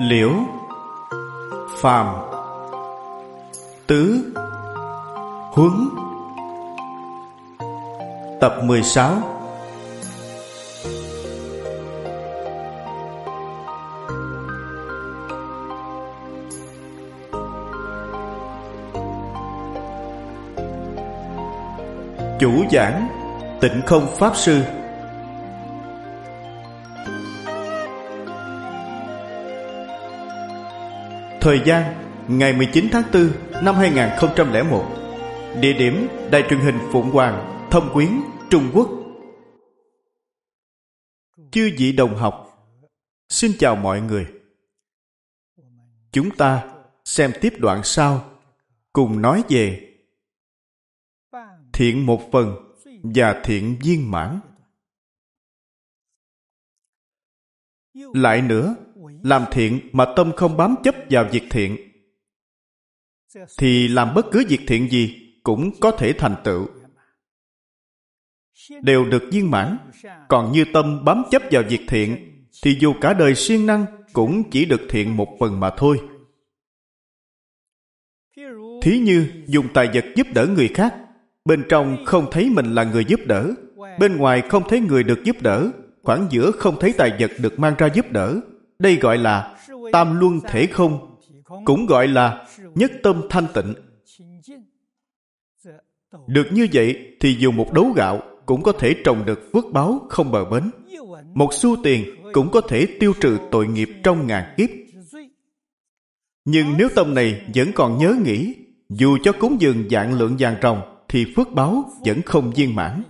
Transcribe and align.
Liễu 0.00 0.30
Phàm 1.80 2.06
Tứ 3.86 4.32
Huấn. 5.52 5.88
Tập 8.40 8.52
16 8.62 9.12
Chủ 22.40 22.64
giảng 22.70 23.08
Tịnh 23.60 23.82
không 23.86 24.06
Pháp 24.18 24.36
Sư. 24.36 24.62
Thời 31.40 31.60
gian 31.66 31.94
ngày 32.28 32.52
19 32.52 32.88
tháng 32.92 33.02
4 33.12 33.30
năm 33.64 33.74
2001 33.74 34.84
Địa 35.60 35.72
điểm 35.72 36.08
Đài 36.30 36.42
truyền 36.50 36.60
hình 36.60 36.78
Phụng 36.92 37.10
Hoàng 37.10 37.68
Thâm 37.70 37.90
Quyến, 37.92 38.20
Trung 38.50 38.70
Quốc. 38.74 38.88
Chư 41.50 41.70
vị 41.78 41.92
đồng 41.92 42.16
học 42.16 42.44
Xin 43.28 43.52
chào 43.58 43.76
mọi 43.76 44.00
người. 44.00 44.26
Chúng 46.12 46.36
ta 46.36 46.68
xem 47.04 47.32
tiếp 47.40 47.52
đoạn 47.58 47.80
sau 47.84 48.30
Cùng 48.92 49.22
nói 49.22 49.44
về 49.48 49.94
thiện 51.72 52.06
một 52.06 52.22
phần 52.32 52.74
và 53.02 53.40
thiện 53.44 53.76
viên 53.80 54.10
mãn. 54.10 54.40
Lại 57.94 58.42
nữa 58.42 58.76
làm 59.22 59.44
thiện 59.50 59.80
mà 59.92 60.04
tâm 60.16 60.32
không 60.36 60.56
bám 60.56 60.74
chấp 60.84 60.94
vào 61.10 61.28
việc 61.32 61.42
thiện. 61.50 61.76
Thì 63.58 63.88
làm 63.88 64.14
bất 64.14 64.26
cứ 64.32 64.44
việc 64.48 64.60
thiện 64.66 64.90
gì 64.90 65.14
cũng 65.42 65.70
có 65.80 65.90
thể 65.90 66.12
thành 66.12 66.34
tựu. 66.44 66.66
Đều 68.82 69.04
được 69.04 69.22
viên 69.32 69.50
mãn. 69.50 69.78
Còn 70.28 70.52
như 70.52 70.64
tâm 70.72 71.04
bám 71.04 71.22
chấp 71.30 71.42
vào 71.50 71.62
việc 71.68 71.80
thiện 71.88 72.16
thì 72.62 72.76
dù 72.80 72.94
cả 73.00 73.12
đời 73.12 73.34
siêng 73.34 73.66
năng 73.66 73.86
cũng 74.12 74.50
chỉ 74.50 74.64
được 74.64 74.80
thiện 74.88 75.16
một 75.16 75.36
phần 75.40 75.60
mà 75.60 75.70
thôi. 75.76 76.00
Thí 78.82 78.98
như 78.98 79.44
dùng 79.46 79.66
tài 79.74 79.90
vật 79.94 80.04
giúp 80.16 80.26
đỡ 80.34 80.46
người 80.46 80.68
khác. 80.68 80.94
Bên 81.44 81.64
trong 81.68 82.04
không 82.06 82.28
thấy 82.30 82.50
mình 82.50 82.74
là 82.74 82.84
người 82.84 83.04
giúp 83.04 83.20
đỡ, 83.26 83.54
bên 83.98 84.16
ngoài 84.16 84.42
không 84.48 84.62
thấy 84.68 84.80
người 84.80 85.04
được 85.04 85.24
giúp 85.24 85.36
đỡ, 85.42 85.70
khoảng 86.02 86.26
giữa 86.30 86.50
không 86.50 86.76
thấy 86.80 86.92
tài 86.98 87.12
vật 87.20 87.30
được 87.38 87.58
mang 87.58 87.74
ra 87.78 87.88
giúp 87.94 88.12
đỡ. 88.12 88.40
Đây 88.78 88.96
gọi 88.96 89.18
là 89.18 89.56
tam 89.92 90.20
luân 90.20 90.40
thể 90.40 90.66
không, 90.66 91.16
cũng 91.64 91.86
gọi 91.86 92.08
là 92.08 92.46
nhất 92.74 92.92
tâm 93.02 93.22
thanh 93.30 93.46
tịnh. 93.54 93.74
Được 96.26 96.46
như 96.52 96.68
vậy 96.72 97.16
thì 97.20 97.36
dù 97.38 97.50
một 97.50 97.72
đấu 97.72 97.92
gạo 97.96 98.22
cũng 98.46 98.62
có 98.62 98.72
thể 98.72 98.94
trồng 99.04 99.24
được 99.24 99.50
phước 99.52 99.64
báo 99.72 100.06
không 100.08 100.32
bờ 100.32 100.44
bến. 100.44 100.70
Một 101.34 101.54
xu 101.54 101.76
tiền 101.82 102.04
cũng 102.32 102.50
có 102.50 102.60
thể 102.60 102.86
tiêu 103.00 103.12
trừ 103.20 103.38
tội 103.50 103.66
nghiệp 103.66 103.88
trong 104.04 104.26
ngàn 104.26 104.54
kiếp. 104.56 104.70
Nhưng 106.44 106.66
nếu 106.78 106.88
tâm 106.94 107.14
này 107.14 107.42
vẫn 107.54 107.72
còn 107.74 107.98
nhớ 107.98 108.16
nghĩ, 108.24 108.54
dù 108.88 109.18
cho 109.22 109.32
cúng 109.32 109.56
dường 109.60 109.88
dạng 109.90 110.18
lượng 110.18 110.36
vàng 110.38 110.56
rồng 110.62 110.80
thì 111.08 111.26
phước 111.36 111.48
báo 111.52 111.90
vẫn 112.04 112.22
không 112.22 112.52
viên 112.56 112.74
mãn. 112.74 113.02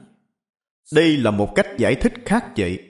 Đây 0.94 1.16
là 1.16 1.30
một 1.30 1.54
cách 1.54 1.66
giải 1.78 1.94
thích 1.94 2.12
khác 2.24 2.44
vậy. 2.56 2.87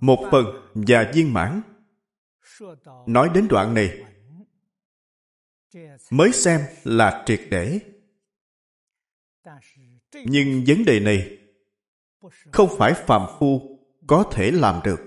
Một 0.00 0.28
phần 0.30 0.46
và 0.74 1.10
viên 1.14 1.32
mãn. 1.32 1.62
Nói 3.06 3.30
đến 3.34 3.48
đoạn 3.48 3.74
này, 3.74 4.04
mới 6.10 6.32
xem 6.32 6.60
là 6.84 7.24
triệt 7.26 7.40
để. 7.50 7.80
Nhưng 10.12 10.64
vấn 10.66 10.84
đề 10.84 11.00
này 11.00 11.38
không 12.52 12.68
phải 12.78 12.94
phàm 12.94 13.22
phu 13.38 13.78
có 14.06 14.30
thể 14.32 14.50
làm 14.50 14.80
được. 14.84 15.00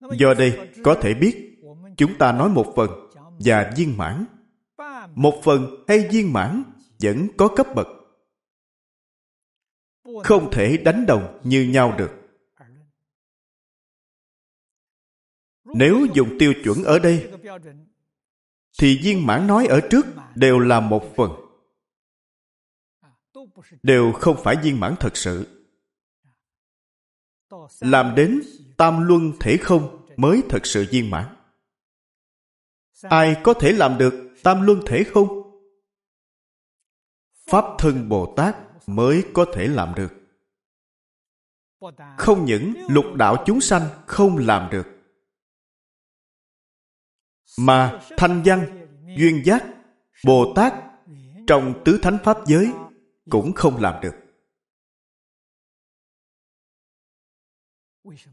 Do 0.00 0.34
đây 0.34 0.68
có 0.84 0.94
thể 1.02 1.14
biết 1.14 1.60
chúng 1.96 2.18
ta 2.18 2.32
nói 2.32 2.48
một 2.48 2.72
phần 2.76 3.10
và 3.38 3.72
viên 3.76 3.96
mãn. 3.96 4.24
Một 5.14 5.40
phần 5.44 5.84
hay 5.88 6.08
viên 6.12 6.32
mãn 6.32 6.62
vẫn 7.02 7.28
có 7.36 7.48
cấp 7.56 7.66
bậc. 7.74 7.86
Không 10.24 10.50
thể 10.52 10.76
đánh 10.76 11.06
đồng 11.06 11.40
như 11.44 11.62
nhau 11.62 11.94
được. 11.98 12.10
Nếu 15.64 16.06
dùng 16.14 16.36
tiêu 16.38 16.54
chuẩn 16.64 16.84
ở 16.84 16.98
đây, 16.98 17.32
thì 18.78 19.00
viên 19.02 19.26
mãn 19.26 19.46
nói 19.46 19.66
ở 19.66 19.80
trước 19.90 20.06
đều 20.34 20.58
là 20.58 20.80
một 20.80 21.12
phần. 21.16 21.30
Đều 23.82 24.12
không 24.12 24.36
phải 24.44 24.56
viên 24.62 24.80
mãn 24.80 24.94
thật 25.00 25.16
sự. 25.16 25.66
Làm 27.80 28.14
đến 28.14 28.40
tam 28.76 29.06
luân 29.06 29.32
thể 29.40 29.56
không 29.56 30.06
mới 30.16 30.42
thật 30.48 30.66
sự 30.66 30.86
viên 30.90 31.10
mãn. 31.10 31.36
Ai 33.02 33.36
có 33.44 33.54
thể 33.54 33.72
làm 33.72 33.98
được 33.98 34.34
tam 34.42 34.62
luân 34.62 34.80
thể 34.86 35.04
không? 35.04 35.28
Pháp 37.46 37.64
thân 37.78 38.08
Bồ 38.08 38.34
Tát 38.36 38.56
mới 38.86 39.24
có 39.34 39.46
thể 39.54 39.68
làm 39.68 39.94
được. 39.94 40.12
Không 42.18 42.44
những 42.44 42.74
lục 42.88 43.04
đạo 43.14 43.42
chúng 43.46 43.60
sanh 43.60 43.82
không 44.06 44.38
làm 44.38 44.70
được. 44.70 44.86
Mà 47.58 48.00
thanh 48.16 48.42
văn, 48.44 48.86
duyên 49.18 49.42
giác, 49.44 49.64
Bồ 50.26 50.52
Tát 50.56 50.72
trong 51.46 51.82
tứ 51.84 51.98
thánh 52.02 52.18
pháp 52.24 52.36
giới 52.46 52.72
cũng 53.30 53.52
không 53.52 53.82
làm 53.82 54.00
được. 54.02 54.14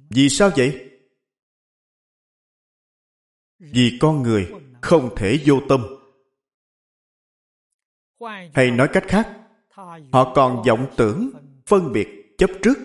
Vì 0.10 0.30
sao 0.30 0.50
vậy? 0.58 0.90
Vì 3.60 3.98
con 4.02 4.24
người 4.24 4.52
không 4.82 5.16
thể 5.18 5.44
vô 5.46 5.60
tâm. 5.70 5.86
Hay 8.54 8.72
nói 8.72 8.90
cách 8.94 9.04
khác, 9.08 9.41
họ 10.12 10.34
còn 10.36 10.64
vọng 10.68 10.88
tưởng, 10.98 11.30
phân 11.66 11.92
biệt, 11.92 12.36
chấp 12.38 12.50
trước, 12.62 12.78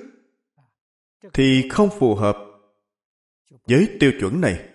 thì 1.33 1.69
không 1.69 1.89
phù 1.99 2.15
hợp 2.15 2.37
với 3.67 3.89
tiêu 4.01 4.13
chuẩn 4.21 4.41
này. 4.41 4.69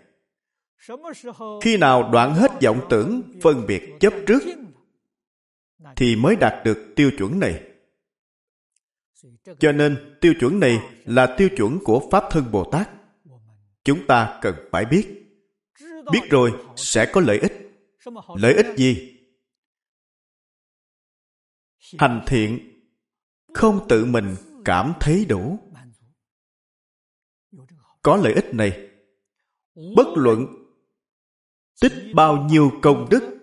Khi 1.62 1.78
nào 1.78 2.10
đoạn 2.14 2.34
hết 2.34 2.52
vọng 2.64 2.82
tưởng, 2.90 3.22
phân 3.42 3.68
biệt, 3.68 3.82
chấp 4.00 4.14
trước, 4.28 4.44
thì 5.96 6.16
mới 6.16 6.36
đạt 6.36 6.66
được 6.66 6.94
tiêu 6.96 7.12
chuẩn 7.18 7.40
này. 7.40 7.64
Cho 9.60 9.72
nên 9.72 10.18
tiêu 10.22 10.34
chuẩn 10.40 10.60
này 10.60 10.80
là 11.06 11.36
tiêu 11.38 11.50
chuẩn 11.58 11.80
của 11.84 12.10
Pháp 12.12 12.24
Thân 12.32 12.52
Bồ 12.52 12.64
Tát. 12.64 12.90
Chúng 13.84 14.08
ta 14.08 14.40
cần 14.42 14.56
phải 14.72 14.86
biết 14.86 15.22
biết 16.12 16.30
rồi 16.30 16.52
sẽ 16.76 17.06
có 17.06 17.22
lợi 17.22 17.40
ích 17.40 17.54
lợi 18.36 18.54
ích 18.54 18.66
gì 18.78 19.18
hành 22.00 22.24
thiện, 22.28 22.82
không 23.54 23.86
tự 23.90 24.06
mình 24.06 24.36
cảm 24.66 24.94
thấy 25.00 25.26
đủ. 25.26 25.60
Có 28.02 28.16
lợi 28.16 28.34
ích 28.34 28.54
này. 28.54 28.90
Bất 29.96 30.08
luận 30.16 30.46
tích 31.82 31.94
bao 32.16 32.38
nhiêu 32.38 32.72
công 32.82 33.08
đức, 33.10 33.38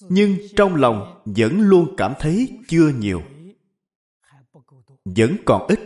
nhưng 0.00 0.36
trong 0.56 0.74
lòng 0.74 1.22
vẫn 1.24 1.60
luôn 1.60 1.94
cảm 1.96 2.12
thấy 2.20 2.58
chưa 2.68 2.88
nhiều. 2.98 3.22
Vẫn 5.04 5.36
còn 5.44 5.66
ít. 5.68 5.80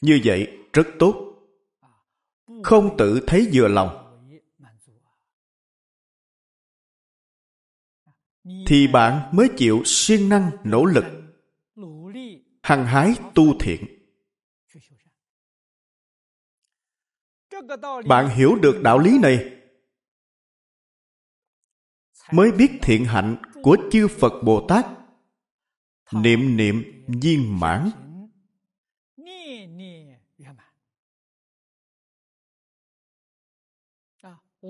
Như 0.00 0.20
vậy 0.24 0.58
rất 0.72 0.86
tốt. 0.98 1.32
Không 2.62 2.96
tự 2.98 3.20
thấy 3.26 3.50
vừa 3.52 3.68
lòng. 3.68 4.05
Thì 8.66 8.86
bạn 8.86 9.36
mới 9.36 9.48
chịu 9.56 9.82
siêng 9.84 10.28
năng, 10.28 10.50
nỗ 10.64 10.84
lực, 10.84 11.04
hăng 12.62 12.86
hái 12.86 13.14
tu 13.34 13.58
thiện. 13.60 13.84
Bạn 18.08 18.28
hiểu 18.36 18.56
được 18.62 18.80
đạo 18.82 18.98
lý 18.98 19.18
này, 19.18 19.52
mới 22.32 22.52
biết 22.52 22.70
thiện 22.82 23.04
hạnh 23.04 23.36
của 23.62 23.76
chư 23.92 24.08
phật 24.08 24.42
bồ 24.44 24.66
tát. 24.68 24.86
Niệm 26.12 26.56
niệm 26.56 27.04
viên 27.06 27.60
mãn. 27.60 27.90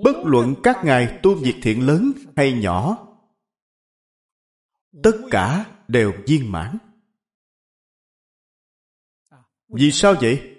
Bất 0.03 0.15
luận 0.23 0.55
các 0.63 0.77
ngài 0.83 1.19
tu 1.23 1.35
việc 1.35 1.55
thiện 1.61 1.87
lớn 1.87 2.11
hay 2.35 2.53
nhỏ 2.53 3.06
tất 5.03 5.17
cả 5.31 5.65
đều 5.87 6.13
viên 6.27 6.51
mãn. 6.51 6.77
Vì 9.67 9.91
sao 9.91 10.15
vậy? 10.21 10.55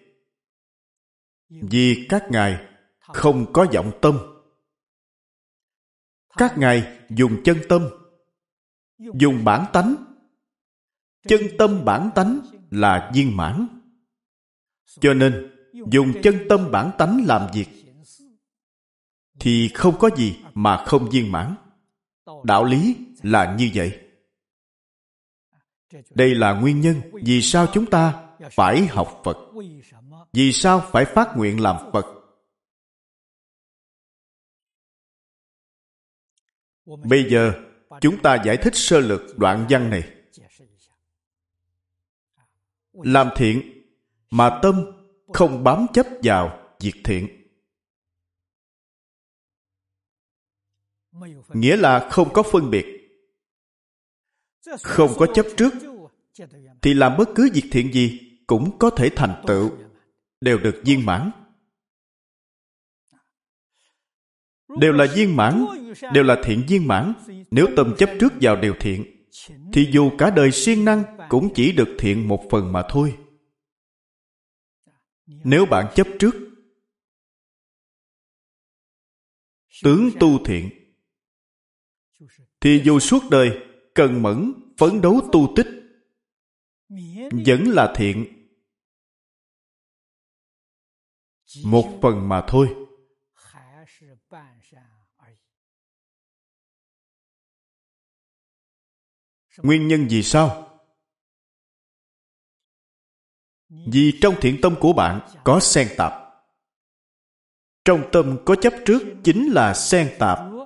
Vì 1.49 2.07
các 2.09 2.25
ngài 2.31 2.67
không 3.01 3.53
có 3.53 3.67
vọng 3.75 3.99
tâm. 4.03 4.19
Các 6.37 6.59
ngài 6.59 6.99
dùng 7.11 7.43
chân 7.45 7.59
tâm, 7.69 7.89
dùng 8.99 9.45
bản 9.45 9.67
tánh. 9.73 9.97
Chân 11.23 11.41
tâm 11.59 11.85
bản 11.85 12.11
tánh 12.15 12.41
là 12.71 13.11
viên 13.15 13.37
mãn. 13.37 13.67
Cho 15.01 15.15
nên, 15.15 15.55
dùng 15.91 16.13
chân 16.23 16.47
tâm 16.49 16.71
bản 16.71 16.91
tánh 16.99 17.25
làm 17.27 17.51
việc 17.55 17.69
thì 19.41 19.69
không 19.75 19.99
có 19.99 20.11
gì 20.17 20.37
mà 20.55 20.85
không 20.87 21.11
viên 21.11 21.33
mãn. 21.33 21.55
Đạo 22.45 22.65
lý 22.65 22.97
là 23.23 23.57
như 23.59 23.71
vậy 23.75 24.08
đây 26.11 26.35
là 26.35 26.53
nguyên 26.53 26.81
nhân 26.81 27.01
vì 27.13 27.43
sao 27.43 27.67
chúng 27.73 27.87
ta 27.87 28.29
phải 28.53 28.87
học 28.87 29.21
phật. 29.25 29.37
Vì 30.33 30.53
sao 30.53 30.89
phải 30.91 31.05
phát 31.05 31.29
nguyện 31.37 31.61
làm 31.61 31.77
phật? 31.93 32.07
Bây 37.05 37.31
giờ, 37.31 37.53
chúng 38.01 38.23
ta 38.23 38.43
giải 38.45 38.57
thích 38.57 38.75
sơ 38.77 39.01
lược 39.01 39.39
đoạn 39.39 39.67
văn 39.71 39.91
này. 39.91 40.15
Làm 42.93 43.29
thiện 43.37 43.85
mà 44.31 44.59
tâm 44.63 44.85
không 45.33 45.65
bám 45.65 45.87
chấp 45.95 46.07
vào 46.23 46.71
việc 46.81 46.95
thiện. 47.05 47.29
Nghĩa 51.49 51.77
là 51.77 52.09
không 52.11 52.33
có 52.33 52.43
phân 52.43 52.71
biệt 52.71 52.98
không 54.83 55.11
có 55.17 55.27
chấp 55.35 55.47
trước, 55.57 55.73
thì 56.83 56.95
làm 56.95 57.17
bất 57.19 57.29
cứ 57.35 57.51
việc 57.55 57.65
thiện 57.73 57.93
gì 57.93 58.21
cũng 58.47 58.79
có 58.79 58.91
thể 58.91 59.11
thành 59.17 59.43
tựu, 59.47 59.71
đều 60.41 60.59
được 60.59 60.81
viên 60.85 61.07
mãn. 61.07 61.31
Đều 64.81 64.93
là 64.93 65.07
viên 65.15 65.37
mãn, 65.37 65.67
đều 66.13 66.25
là 66.25 66.41
thiện 66.45 66.65
viên 66.69 66.87
mãn. 66.87 67.13
Nếu 67.51 67.67
tâm 67.77 67.95
chấp 67.99 68.11
trước 68.21 68.33
vào 68.41 68.57
điều 68.57 68.75
thiện, 68.81 69.27
thì 69.73 69.89
dù 69.93 70.11
cả 70.19 70.31
đời 70.31 70.53
siêng 70.53 70.85
năng 70.85 71.03
cũng 71.29 71.55
chỉ 71.55 71.73
được 71.73 71.97
thiện 71.99 72.29
một 72.29 72.45
phần 72.51 72.73
mà 72.73 72.83
thôi. 72.89 73.19
Nếu 75.27 75.67
bạn 75.67 75.93
chấp 75.95 76.07
trước, 76.19 76.35
tướng 79.83 80.11
tu 80.21 80.45
thiện, 80.45 80.71
thì 82.61 82.83
dù 82.85 82.99
suốt 82.99 83.23
đời 83.31 83.68
cần 83.99 84.23
mẫn, 84.23 84.53
phấn 84.77 85.01
đấu 85.01 85.21
tu 85.33 85.53
tích, 85.57 85.67
vẫn 87.47 87.65
là 87.67 87.93
thiện. 87.97 88.49
Một 91.65 91.99
phần 92.03 92.29
mà 92.29 92.45
thôi. 92.49 92.87
Nguyên 99.57 99.89
nhân 99.89 100.07
vì 100.11 100.23
sao? 100.23 100.81
Vì 103.69 104.19
trong 104.21 104.35
thiện 104.41 104.59
tâm 104.63 104.75
của 104.81 104.93
bạn 104.93 105.29
có 105.45 105.61
xen 105.61 105.89
tạp. 105.97 106.13
Trong 107.85 108.09
tâm 108.13 108.39
có 108.47 108.57
chấp 108.63 108.73
trước 108.87 109.03
chính 109.25 109.53
là 109.53 109.75
xen 109.75 110.17
tạp 110.19 110.58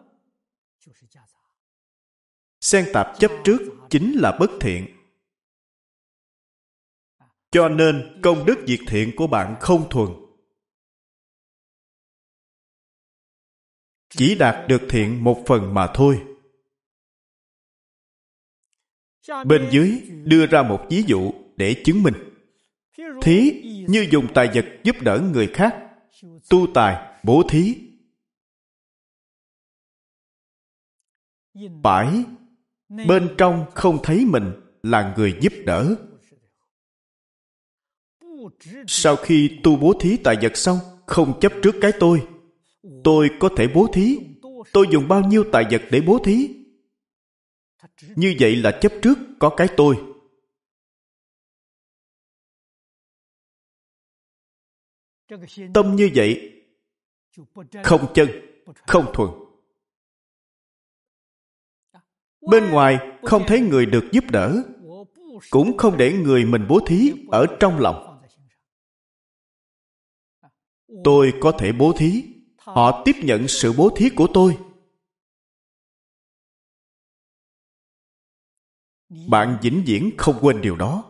xen 2.62 2.86
tạp 2.92 3.18
chấp 3.18 3.30
trước 3.44 3.58
chính 3.90 4.12
là 4.12 4.36
bất 4.40 4.50
thiện. 4.60 4.86
Cho 7.50 7.68
nên 7.68 8.20
công 8.22 8.46
đức 8.46 8.64
diệt 8.66 8.80
thiện 8.88 9.12
của 9.16 9.26
bạn 9.26 9.56
không 9.60 9.90
thuần. 9.90 10.08
Chỉ 14.08 14.34
đạt 14.34 14.68
được 14.68 14.82
thiện 14.88 15.24
một 15.24 15.44
phần 15.46 15.74
mà 15.74 15.92
thôi. 15.94 16.22
Bên 19.46 19.68
dưới 19.72 20.00
đưa 20.24 20.46
ra 20.46 20.62
một 20.62 20.86
ví 20.90 21.04
dụ 21.06 21.32
để 21.56 21.82
chứng 21.84 22.02
minh. 22.02 22.14
Thí 23.22 23.62
như 23.88 24.08
dùng 24.12 24.26
tài 24.34 24.50
vật 24.54 24.64
giúp 24.84 24.96
đỡ 25.00 25.30
người 25.32 25.50
khác, 25.54 25.88
tu 26.50 26.66
tài, 26.74 27.18
bố 27.24 27.42
thí. 27.50 27.76
Bãi 31.82 32.24
bên 33.06 33.34
trong 33.38 33.64
không 33.74 33.98
thấy 34.02 34.24
mình 34.24 34.52
là 34.82 35.14
người 35.16 35.38
giúp 35.40 35.52
đỡ. 35.66 35.94
Sau 38.86 39.16
khi 39.16 39.60
tu 39.62 39.76
bố 39.76 39.92
thí 40.00 40.16
tài 40.16 40.36
vật 40.42 40.56
xong, 40.56 40.78
không 41.06 41.40
chấp 41.40 41.52
trước 41.62 41.74
cái 41.80 41.92
tôi. 42.00 42.26
Tôi 43.04 43.30
có 43.40 43.48
thể 43.56 43.68
bố 43.74 43.86
thí. 43.92 44.18
Tôi 44.72 44.86
dùng 44.90 45.08
bao 45.08 45.20
nhiêu 45.20 45.44
tài 45.52 45.64
vật 45.70 45.82
để 45.90 46.00
bố 46.00 46.18
thí? 46.24 46.48
Như 48.16 48.34
vậy 48.40 48.56
là 48.56 48.78
chấp 48.80 48.92
trước 49.02 49.18
có 49.38 49.54
cái 49.56 49.68
tôi. 49.76 49.96
Tâm 55.74 55.96
như 55.96 56.10
vậy, 56.14 56.62
không 57.84 58.12
chân, 58.14 58.28
không 58.86 59.12
thuần 59.14 59.41
bên 62.50 62.70
ngoài 62.70 62.98
không 63.22 63.42
thấy 63.46 63.60
người 63.60 63.86
được 63.86 64.04
giúp 64.12 64.24
đỡ, 64.30 64.62
cũng 65.50 65.76
không 65.76 65.96
để 65.96 66.12
người 66.12 66.44
mình 66.44 66.66
bố 66.68 66.80
thí 66.86 67.12
ở 67.30 67.46
trong 67.60 67.78
lòng. 67.78 68.20
Tôi 71.04 71.34
có 71.40 71.52
thể 71.58 71.72
bố 71.72 71.92
thí, 71.96 72.24
họ 72.58 73.02
tiếp 73.04 73.16
nhận 73.22 73.48
sự 73.48 73.72
bố 73.72 73.90
thí 73.96 74.10
của 74.16 74.26
tôi. 74.34 74.58
Bạn 79.28 79.58
vĩnh 79.62 79.82
viễn 79.86 80.10
không 80.18 80.38
quên 80.40 80.60
điều 80.60 80.76
đó. 80.76 81.04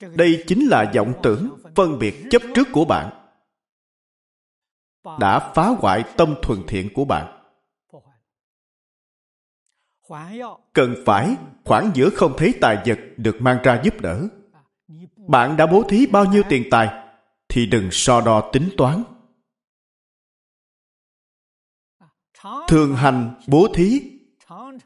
Đây 0.00 0.44
chính 0.46 0.66
là 0.66 0.92
vọng 0.94 1.12
tưởng 1.22 1.62
phân 1.76 1.98
biệt 1.98 2.14
chấp 2.30 2.42
trước 2.54 2.68
của 2.72 2.84
bạn. 2.84 3.32
Đã 5.20 5.52
phá 5.54 5.68
hoại 5.68 6.04
tâm 6.16 6.34
thuần 6.42 6.62
thiện 6.68 6.88
của 6.94 7.04
bạn 7.04 7.39
cần 10.72 10.94
phải 11.06 11.36
khoảng 11.64 11.90
giữa 11.94 12.10
không 12.10 12.34
thấy 12.38 12.54
tài 12.60 12.78
vật 12.86 12.98
được 13.16 13.36
mang 13.40 13.58
ra 13.62 13.80
giúp 13.84 14.00
đỡ. 14.00 14.28
Bạn 15.16 15.56
đã 15.56 15.66
bố 15.66 15.82
thí 15.88 16.06
bao 16.06 16.24
nhiêu 16.24 16.42
tiền 16.48 16.64
tài 16.70 17.10
thì 17.48 17.66
đừng 17.66 17.88
so 17.90 18.20
đo 18.20 18.50
tính 18.52 18.68
toán. 18.76 19.02
Thường 22.68 22.96
hành 22.96 23.40
bố 23.46 23.68
thí. 23.74 24.02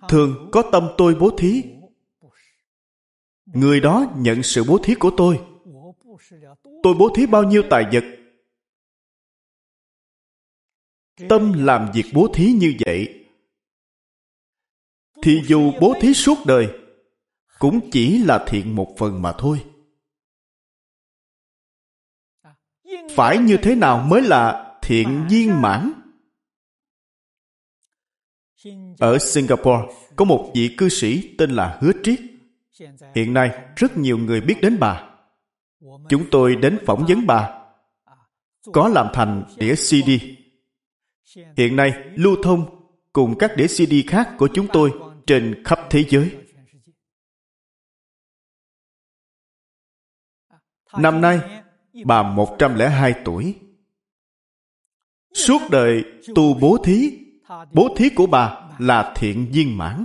Thường 0.08 0.48
có 0.52 0.62
tâm 0.72 0.88
tôi 0.98 1.14
bố 1.14 1.30
thí. 1.38 1.64
Người 3.46 3.80
đó 3.80 4.06
nhận 4.16 4.42
sự 4.42 4.64
bố 4.68 4.78
thí 4.82 4.94
của 4.94 5.10
tôi. 5.16 5.40
Tôi 6.82 6.94
bố 6.98 7.08
thí 7.14 7.26
bao 7.26 7.42
nhiêu 7.42 7.62
tài 7.70 7.84
vật? 7.92 8.04
Tâm 11.28 11.52
làm 11.52 11.90
việc 11.94 12.04
bố 12.14 12.28
thí 12.34 12.52
như 12.52 12.74
vậy 12.86 13.23
thì 15.24 15.42
dù 15.46 15.72
bố 15.80 15.94
thí 16.00 16.14
suốt 16.14 16.38
đời, 16.46 16.68
cũng 17.58 17.90
chỉ 17.90 18.18
là 18.18 18.44
thiện 18.48 18.76
một 18.76 18.94
phần 18.98 19.22
mà 19.22 19.32
thôi. 19.38 19.64
Phải 23.10 23.38
như 23.38 23.56
thế 23.62 23.74
nào 23.74 24.06
mới 24.08 24.22
là 24.22 24.74
thiện 24.82 25.26
viên 25.30 25.62
mãn? 25.62 25.92
Ở 28.98 29.18
singapore, 29.18 29.94
có 30.16 30.24
một 30.24 30.52
vị 30.54 30.74
cư 30.78 30.88
sĩ 30.88 31.34
tên 31.38 31.50
là 31.50 31.78
hứa 31.80 31.92
triết. 32.02 32.20
Hiện 33.14 33.34
nay, 33.34 33.50
rất 33.76 33.96
nhiều 33.96 34.18
người 34.18 34.40
biết 34.40 34.56
đến 34.62 34.76
bà. 34.80 35.10
Chúng 36.08 36.30
tôi 36.30 36.56
đến 36.56 36.78
phỏng 36.86 37.04
vấn 37.08 37.26
bà. 37.26 37.66
Có 38.72 38.88
làm 38.88 39.06
thành 39.14 39.44
đĩa 39.56 39.74
cd 39.74 40.10
hiện 41.56 41.76
nay, 41.76 41.92
lưu 42.14 42.36
thông 42.42 42.86
cùng 43.12 43.38
các 43.38 43.56
đĩa 43.56 43.66
cd 43.66 43.92
khác 44.08 44.30
của 44.38 44.48
chúng 44.54 44.66
tôi 44.72 45.13
trên 45.26 45.62
khắp 45.64 45.78
thế 45.90 46.04
giới. 46.08 46.36
Năm 50.98 51.20
nay, 51.20 51.62
bà 52.04 52.22
102 52.22 53.14
tuổi. 53.24 53.60
Suốt 55.34 55.60
đời 55.70 56.04
tu 56.34 56.54
bố 56.60 56.78
thí 56.84 57.24
bố 57.72 57.94
thí 57.96 58.10
của 58.16 58.26
bà 58.26 58.70
là 58.78 59.12
thiện 59.16 59.50
viên 59.52 59.78
mãn. 59.78 60.04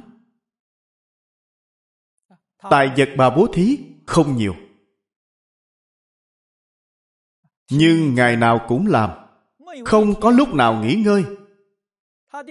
Tài 2.69 2.91
vật 2.97 3.09
bà 3.17 3.29
bố 3.29 3.47
thí 3.53 3.79
không 4.05 4.35
nhiều. 4.35 4.55
Nhưng 7.71 8.15
ngày 8.15 8.35
nào 8.35 8.65
cũng 8.67 8.88
làm, 8.88 9.09
không 9.85 10.21
có 10.21 10.31
lúc 10.31 10.53
nào 10.53 10.83
nghỉ 10.83 10.95
ngơi. 10.95 11.25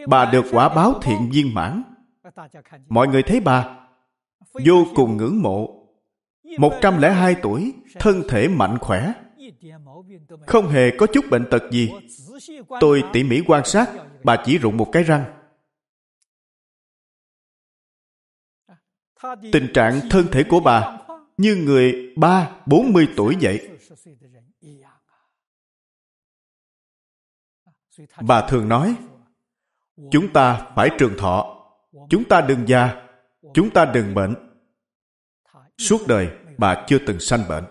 Bà 0.08 0.30
được 0.32 0.44
quả 0.50 0.74
báo 0.74 1.00
thiện 1.02 1.30
viên 1.32 1.54
mãn. 1.54 1.82
Mọi 2.88 3.08
người 3.08 3.22
thấy 3.22 3.40
bà 3.40 3.78
vô 4.66 4.86
cùng 4.94 5.16
ngưỡng 5.16 5.42
mộ. 5.42 5.74
102 6.58 7.36
tuổi, 7.42 7.74
thân 7.94 8.22
thể 8.28 8.48
mạnh 8.48 8.78
khỏe, 8.78 9.12
không 10.46 10.68
hề 10.68 10.90
có 10.98 11.06
chút 11.06 11.24
bệnh 11.30 11.44
tật 11.50 11.62
gì. 11.70 11.90
Tôi 12.80 13.02
tỉ 13.12 13.24
mỉ 13.24 13.42
quan 13.46 13.64
sát, 13.64 13.90
bà 14.24 14.42
chỉ 14.44 14.58
rụng 14.58 14.76
một 14.76 14.88
cái 14.92 15.02
răng. 15.02 15.24
Tình 19.52 19.68
trạng 19.74 20.00
thân 20.10 20.26
thể 20.32 20.44
của 20.44 20.60
bà 20.60 20.98
như 21.36 21.56
người 21.56 22.14
ba, 22.16 22.50
bốn 22.66 22.92
mươi 22.92 23.08
tuổi 23.16 23.36
vậy. 23.40 23.68
Bà 28.20 28.48
thường 28.48 28.68
nói, 28.68 28.96
chúng 30.10 30.32
ta 30.32 30.70
phải 30.74 30.90
trường 30.98 31.14
thọ, 31.18 31.57
chúng 32.10 32.24
ta 32.28 32.40
đừng 32.40 32.68
già, 32.68 33.08
chúng 33.54 33.70
ta 33.70 33.84
đừng 33.84 34.14
bệnh. 34.14 34.34
Suốt 35.78 36.00
đời, 36.08 36.28
bà 36.58 36.84
chưa 36.88 36.98
từng 37.06 37.20
sanh 37.20 37.48
bệnh. 37.48 37.64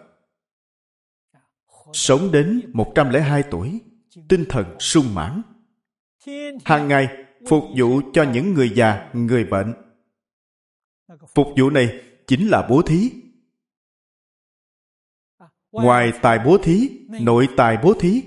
Sống 1.93 2.31
đến 2.31 2.71
102 2.73 3.43
tuổi, 3.51 3.81
tinh 4.29 4.45
thần 4.49 4.79
sung 4.79 5.15
mãn. 5.15 5.41
Hàng 6.65 6.87
ngày, 6.87 7.07
phục 7.49 7.63
vụ 7.77 8.01
cho 8.13 8.23
những 8.23 8.53
người 8.53 8.71
già, 8.75 9.09
người 9.13 9.45
bệnh. 9.45 9.73
Phục 11.35 11.47
vụ 11.57 11.69
này 11.69 12.01
chính 12.27 12.47
là 12.47 12.67
bố 12.69 12.81
thí. 12.81 13.11
Ngoài 15.71 16.11
tài 16.21 16.39
bố 16.45 16.57
thí, 16.57 16.89
nội 17.21 17.49
tài 17.57 17.77
bố 17.83 17.93
thí. 17.99 18.23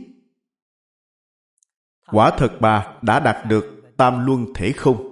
Quả 2.07 2.31
thật 2.39 2.53
bà 2.61 2.99
đã 3.03 3.21
đạt 3.21 3.47
được 3.49 3.65
tam 3.97 4.27
luân 4.27 4.47
thể 4.55 4.73
không. 4.73 5.10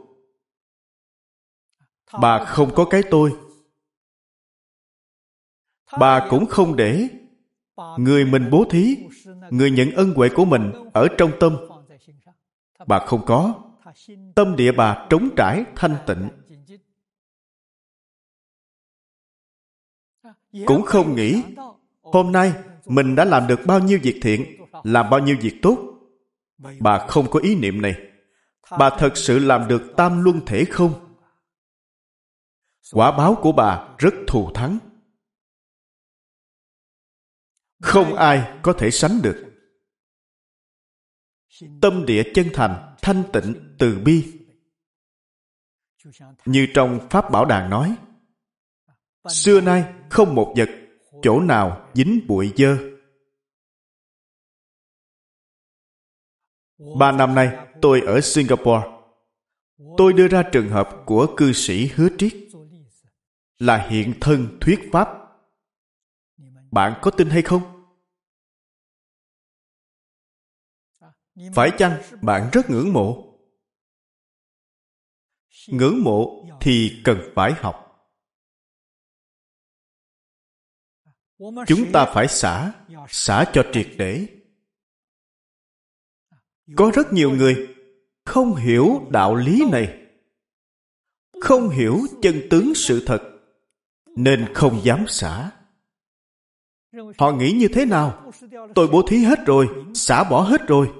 Bà 2.12 2.44
không 2.44 2.74
có 2.74 2.84
cái 2.84 3.02
tôi. 3.10 3.32
Bà 5.98 6.26
cũng 6.30 6.46
không 6.46 6.76
để 6.76 7.08
người 7.98 8.24
mình 8.24 8.50
bố 8.50 8.64
thí, 8.70 8.96
người 9.50 9.70
nhận 9.70 9.90
ân 9.90 10.14
huệ 10.14 10.28
của 10.28 10.44
mình 10.44 10.72
ở 10.92 11.08
trong 11.18 11.30
tâm. 11.40 11.56
Bà 12.86 12.98
không 12.98 13.26
có. 13.26 13.54
Tâm 14.34 14.56
địa 14.56 14.72
bà 14.72 15.06
trống 15.10 15.28
trải, 15.36 15.64
thanh 15.76 15.96
tịnh. 16.06 16.28
Cũng 20.66 20.82
không 20.82 21.16
nghĩ 21.16 21.42
hôm 22.02 22.32
nay 22.32 22.52
mình 22.86 23.14
đã 23.14 23.24
làm 23.24 23.46
được 23.46 23.60
bao 23.66 23.80
nhiêu 23.80 23.98
việc 24.02 24.20
thiện, 24.22 24.66
làm 24.82 25.10
bao 25.10 25.20
nhiêu 25.20 25.36
việc 25.40 25.58
tốt. 25.62 25.78
Bà 26.80 27.06
không 27.06 27.30
có 27.30 27.40
ý 27.40 27.54
niệm 27.54 27.82
này. 27.82 27.94
Bà 28.78 28.90
thật 28.90 29.16
sự 29.16 29.38
làm 29.38 29.68
được 29.68 29.82
tam 29.96 30.24
luân 30.24 30.40
thể 30.46 30.64
không? 30.64 31.07
Quả 32.92 33.16
báo 33.16 33.38
của 33.42 33.52
bà 33.52 33.96
rất 33.98 34.14
thù 34.26 34.50
thắng. 34.54 34.78
Không 37.82 38.14
ai 38.14 38.60
có 38.62 38.72
thể 38.72 38.90
sánh 38.90 39.22
được. 39.22 39.44
Tâm 41.82 42.06
địa 42.06 42.22
chân 42.34 42.46
thành, 42.54 42.96
thanh 43.02 43.22
tịnh, 43.32 43.76
từ 43.78 43.98
bi. 44.04 44.38
Như 46.44 46.66
trong 46.74 47.06
Pháp 47.10 47.30
Bảo 47.30 47.44
Đàn 47.44 47.70
nói, 47.70 47.96
Xưa 49.28 49.60
nay 49.60 49.94
không 50.10 50.34
một 50.34 50.54
vật, 50.56 50.68
chỗ 51.22 51.40
nào 51.40 51.90
dính 51.94 52.20
bụi 52.28 52.52
dơ. 52.56 52.78
Ba 56.98 57.12
năm 57.12 57.34
nay, 57.34 57.66
tôi 57.82 58.00
ở 58.00 58.20
Singapore. 58.20 58.88
Tôi 59.96 60.12
đưa 60.12 60.28
ra 60.28 60.42
trường 60.52 60.68
hợp 60.68 60.88
của 61.06 61.34
cư 61.36 61.52
sĩ 61.52 61.86
Hứa 61.86 62.08
Triết 62.18 62.47
là 63.58 63.88
hiện 63.90 64.14
thân 64.20 64.58
thuyết 64.60 64.80
pháp. 64.92 65.08
Bạn 66.70 66.98
có 67.02 67.10
tin 67.10 67.30
hay 67.30 67.42
không? 67.42 67.74
Phải 71.54 71.70
chăng 71.78 72.02
bạn 72.22 72.50
rất 72.52 72.70
ngưỡng 72.70 72.92
mộ? 72.92 73.38
Ngưỡng 75.68 76.02
mộ 76.04 76.46
thì 76.60 77.00
cần 77.04 77.18
phải 77.34 77.52
học. 77.52 77.84
Chúng 81.66 81.92
ta 81.92 82.10
phải 82.14 82.28
xả, 82.28 82.72
xả 83.08 83.44
cho 83.52 83.62
triệt 83.72 83.88
để. 83.98 84.26
Có 86.76 86.90
rất 86.94 87.12
nhiều 87.12 87.30
người 87.30 87.74
không 88.24 88.54
hiểu 88.54 89.06
đạo 89.10 89.34
lý 89.34 89.62
này, 89.72 90.06
không 91.40 91.68
hiểu 91.68 92.00
chân 92.22 92.42
tướng 92.50 92.72
sự 92.74 93.02
thật, 93.06 93.37
nên 94.16 94.54
không 94.54 94.80
dám 94.84 95.04
xả. 95.08 95.50
Họ 97.18 97.32
nghĩ 97.32 97.52
như 97.52 97.68
thế 97.68 97.84
nào? 97.84 98.32
Tôi 98.74 98.88
bố 98.92 99.02
thí 99.02 99.16
hết 99.18 99.46
rồi, 99.46 99.68
xả 99.94 100.24
bỏ 100.24 100.40
hết 100.40 100.68
rồi. 100.68 100.90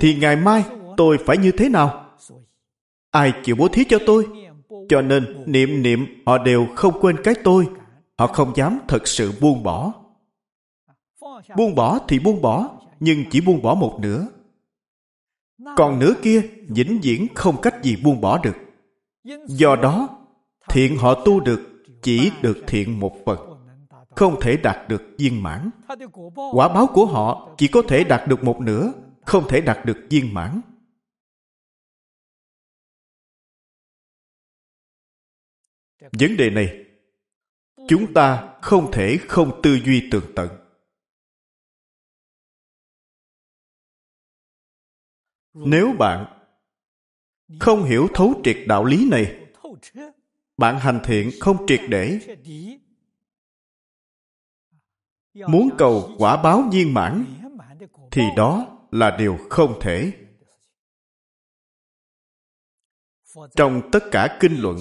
Thì 0.00 0.14
ngày 0.14 0.36
mai 0.36 0.64
tôi 0.96 1.18
phải 1.26 1.38
như 1.38 1.52
thế 1.52 1.68
nào? 1.68 2.16
Ai 3.10 3.32
chịu 3.44 3.56
bố 3.56 3.68
thí 3.68 3.84
cho 3.84 3.98
tôi? 4.06 4.26
Cho 4.88 5.02
nên 5.02 5.44
niệm 5.46 5.82
niệm 5.82 6.22
họ 6.26 6.38
đều 6.38 6.66
không 6.76 7.00
quên 7.00 7.16
cái 7.24 7.34
tôi. 7.44 7.68
Họ 8.18 8.26
không 8.26 8.52
dám 8.56 8.78
thật 8.88 9.08
sự 9.08 9.32
buông 9.40 9.62
bỏ. 9.62 9.92
Buông 11.56 11.74
bỏ 11.74 11.98
thì 12.08 12.18
buông 12.18 12.42
bỏ, 12.42 12.80
nhưng 13.00 13.24
chỉ 13.30 13.40
buông 13.40 13.62
bỏ 13.62 13.74
một 13.74 13.98
nửa. 14.02 14.26
Còn 15.76 15.98
nửa 15.98 16.14
kia 16.22 16.42
vĩnh 16.68 17.00
viễn 17.02 17.26
không 17.34 17.60
cách 17.62 17.74
gì 17.82 17.96
buông 17.96 18.20
bỏ 18.20 18.38
được. 18.38 18.56
Do 19.46 19.76
đó, 19.76 20.26
thiện 20.68 20.96
họ 20.96 21.22
tu 21.24 21.40
được 21.40 21.60
chỉ 22.02 22.30
được 22.42 22.64
thiện 22.66 23.00
một 23.00 23.16
phần, 23.26 23.38
không 24.10 24.40
thể 24.40 24.56
đạt 24.56 24.88
được 24.88 25.02
viên 25.18 25.42
mãn. 25.42 25.70
Quả 26.52 26.68
báo 26.68 26.86
của 26.94 27.06
họ 27.06 27.54
chỉ 27.58 27.68
có 27.68 27.82
thể 27.88 28.04
đạt 28.04 28.28
được 28.28 28.44
một 28.44 28.60
nửa, 28.60 28.92
không 29.26 29.44
thể 29.48 29.60
đạt 29.60 29.86
được 29.86 30.06
viên 30.10 30.34
mãn. 30.34 30.60
Vấn 36.00 36.36
đề 36.36 36.50
này, 36.50 36.84
chúng 37.88 38.14
ta 38.14 38.58
không 38.62 38.92
thể 38.92 39.18
không 39.28 39.60
tư 39.62 39.78
duy 39.84 40.08
tường 40.10 40.24
tận. 40.36 40.48
Nếu 45.52 45.92
bạn 45.98 46.43
không 47.60 47.84
hiểu 47.84 48.08
thấu 48.14 48.34
triệt 48.44 48.56
đạo 48.66 48.84
lý 48.84 49.08
này, 49.10 49.46
bạn 50.56 50.78
hành 50.78 51.00
thiện 51.04 51.30
không 51.40 51.66
triệt 51.66 51.80
để, 51.88 52.18
muốn 55.34 55.68
cầu 55.78 56.10
quả 56.18 56.42
báo 56.42 56.64
viên 56.72 56.94
mãn, 56.94 57.24
thì 58.10 58.22
đó 58.36 58.78
là 58.90 59.16
điều 59.18 59.38
không 59.50 59.80
thể. 59.80 60.12
Trong 63.56 63.90
tất 63.92 64.00
cả 64.10 64.38
kinh 64.40 64.56
luận, 64.60 64.76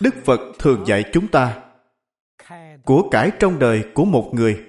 Đức 0.00 0.14
Phật 0.24 0.40
thường 0.58 0.84
dạy 0.86 1.04
chúng 1.12 1.28
ta 1.28 1.72
của 2.84 3.08
cải 3.10 3.30
trong 3.40 3.58
đời 3.58 3.84
của 3.94 4.04
một 4.04 4.30
người 4.34 4.64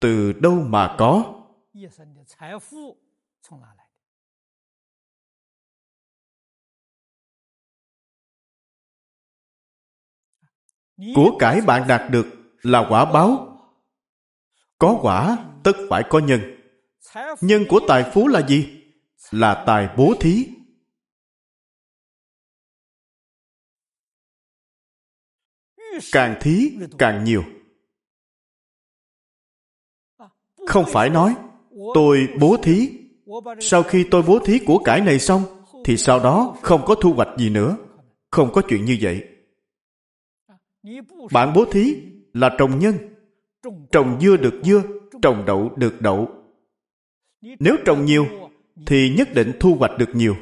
từ 0.00 0.32
đâu 0.32 0.54
mà 0.54 0.94
có? 0.98 1.42
Của 11.14 11.36
cải 11.38 11.60
bạn 11.60 11.88
đạt 11.88 12.10
được 12.10 12.26
là 12.62 12.86
quả 12.88 13.12
báo. 13.12 13.52
Có 14.78 14.98
quả, 15.02 15.38
tất 15.64 15.72
phải 15.90 16.04
có 16.10 16.18
nhân. 16.18 16.40
Nhân 17.40 17.64
của 17.68 17.80
tài 17.88 18.10
phú 18.14 18.28
là 18.28 18.46
gì? 18.46 18.82
Là 19.30 19.64
tài 19.66 19.88
bố 19.96 20.14
thí. 20.20 20.48
Càng 26.12 26.36
thí, 26.40 26.72
càng 26.98 27.24
nhiều. 27.24 27.44
Không 30.66 30.84
phải 30.92 31.10
nói, 31.10 31.34
tôi 31.94 32.28
bố 32.40 32.56
thí. 32.62 32.92
Sau 33.60 33.82
khi 33.82 34.06
tôi 34.10 34.22
bố 34.22 34.38
thí 34.38 34.58
của 34.66 34.78
cải 34.78 35.00
này 35.00 35.18
xong, 35.18 35.42
thì 35.84 35.96
sau 35.96 36.20
đó 36.20 36.56
không 36.62 36.84
có 36.86 36.94
thu 36.94 37.12
hoạch 37.12 37.38
gì 37.38 37.50
nữa. 37.50 37.76
Không 38.30 38.52
có 38.52 38.62
chuyện 38.68 38.84
như 38.84 38.98
vậy 39.00 39.35
bạn 41.32 41.52
bố 41.54 41.64
thí 41.72 42.02
là 42.32 42.56
trồng 42.58 42.78
nhân. 42.78 42.94
Trồng 43.92 44.20
dưa 44.20 44.36
được 44.36 44.60
dưa 44.64 44.82
trồng 45.22 45.44
đậu 45.46 45.74
được 45.76 46.00
đậu. 46.00 46.28
Nếu 47.40 47.76
trồng 47.84 48.04
nhiều 48.04 48.26
thì 48.86 49.14
nhất 49.16 49.28
định 49.34 49.52
thu 49.60 49.74
hoạch 49.74 49.98
được 49.98 50.08
nhiều. 50.14 50.36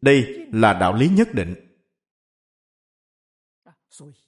Đây 0.00 0.46
là 0.52 0.72
đạo 0.72 0.94
lý 0.94 1.08
nhất 1.08 1.28
định. 1.34 1.54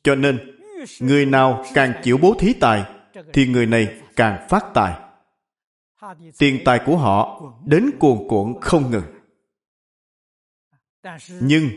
Cho 0.02 0.14
nên, 0.14 0.58
người 1.00 1.26
nào 1.26 1.64
càng 1.74 1.92
chịu 2.02 2.18
bố 2.22 2.34
thí 2.38 2.52
tài, 2.52 2.84
thì 3.32 3.46
người 3.46 3.66
này 3.66 4.00
càng 4.16 4.46
phát 4.48 4.64
tài. 4.74 5.00
Tiền 6.38 6.60
tài 6.64 6.80
của 6.86 6.96
họ 6.96 7.42
đến 7.66 7.90
cuồn 7.98 8.18
cuộn 8.28 8.60
không 8.60 8.90
ngừng. 8.90 9.04
nhưng 11.40 11.70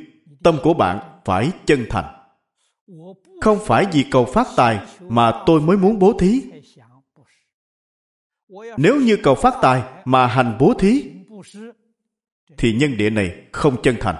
tâm 0.44 0.58
của 0.64 0.74
bạn 0.74 1.22
phải 1.26 1.52
chân 1.66 1.86
thành 1.90 2.20
không 3.42 3.60
phải 3.66 3.86
vì 3.94 4.06
cầu 4.12 4.26
phát 4.26 4.48
tài 4.56 4.88
mà 5.00 5.44
tôi 5.46 5.62
mới 5.62 5.78
muốn 5.78 6.00
bố 6.00 6.14
thí. 6.20 6.42
Nếu 8.78 8.96
như 8.96 9.18
cầu 9.24 9.36
phát 9.36 9.54
tài 9.62 9.84
mà 10.06 10.28
hành 10.28 10.58
bố 10.60 10.74
thí, 10.80 11.04
thì 12.58 12.74
nhân 12.74 12.98
địa 12.98 13.10
này 13.10 13.44
không 13.52 13.82
chân 13.82 13.96
thành. 14.00 14.16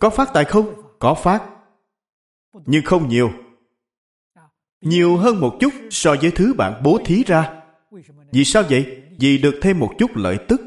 Có 0.00 0.10
phát 0.10 0.30
tài 0.34 0.44
không? 0.44 0.82
Có 0.98 1.14
phát. 1.14 1.42
Nhưng 2.52 2.84
không 2.84 3.08
nhiều. 3.08 3.30
Nhiều 4.80 5.16
hơn 5.16 5.40
một 5.40 5.56
chút 5.60 5.72
so 5.90 6.14
với 6.22 6.30
thứ 6.30 6.54
bạn 6.54 6.82
bố 6.84 6.98
thí 7.04 7.24
ra. 7.24 7.62
Vì 8.32 8.44
sao 8.44 8.62
vậy? 8.70 9.02
Vì 9.18 9.38
được 9.38 9.58
thêm 9.62 9.78
một 9.78 9.92
chút 9.98 10.10
lợi 10.14 10.38
tức. 10.48 10.60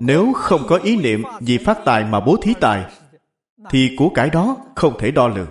Nếu 0.00 0.32
không 0.32 0.62
có 0.68 0.76
ý 0.76 0.96
niệm 0.96 1.22
vì 1.40 1.58
phát 1.58 1.78
tài 1.84 2.04
mà 2.04 2.20
bố 2.20 2.36
thí 2.42 2.54
tài 2.60 2.92
thì 3.70 3.94
của 3.98 4.10
cải 4.14 4.30
đó 4.30 4.56
không 4.76 4.98
thể 4.98 5.10
đo 5.10 5.28
lường. 5.28 5.50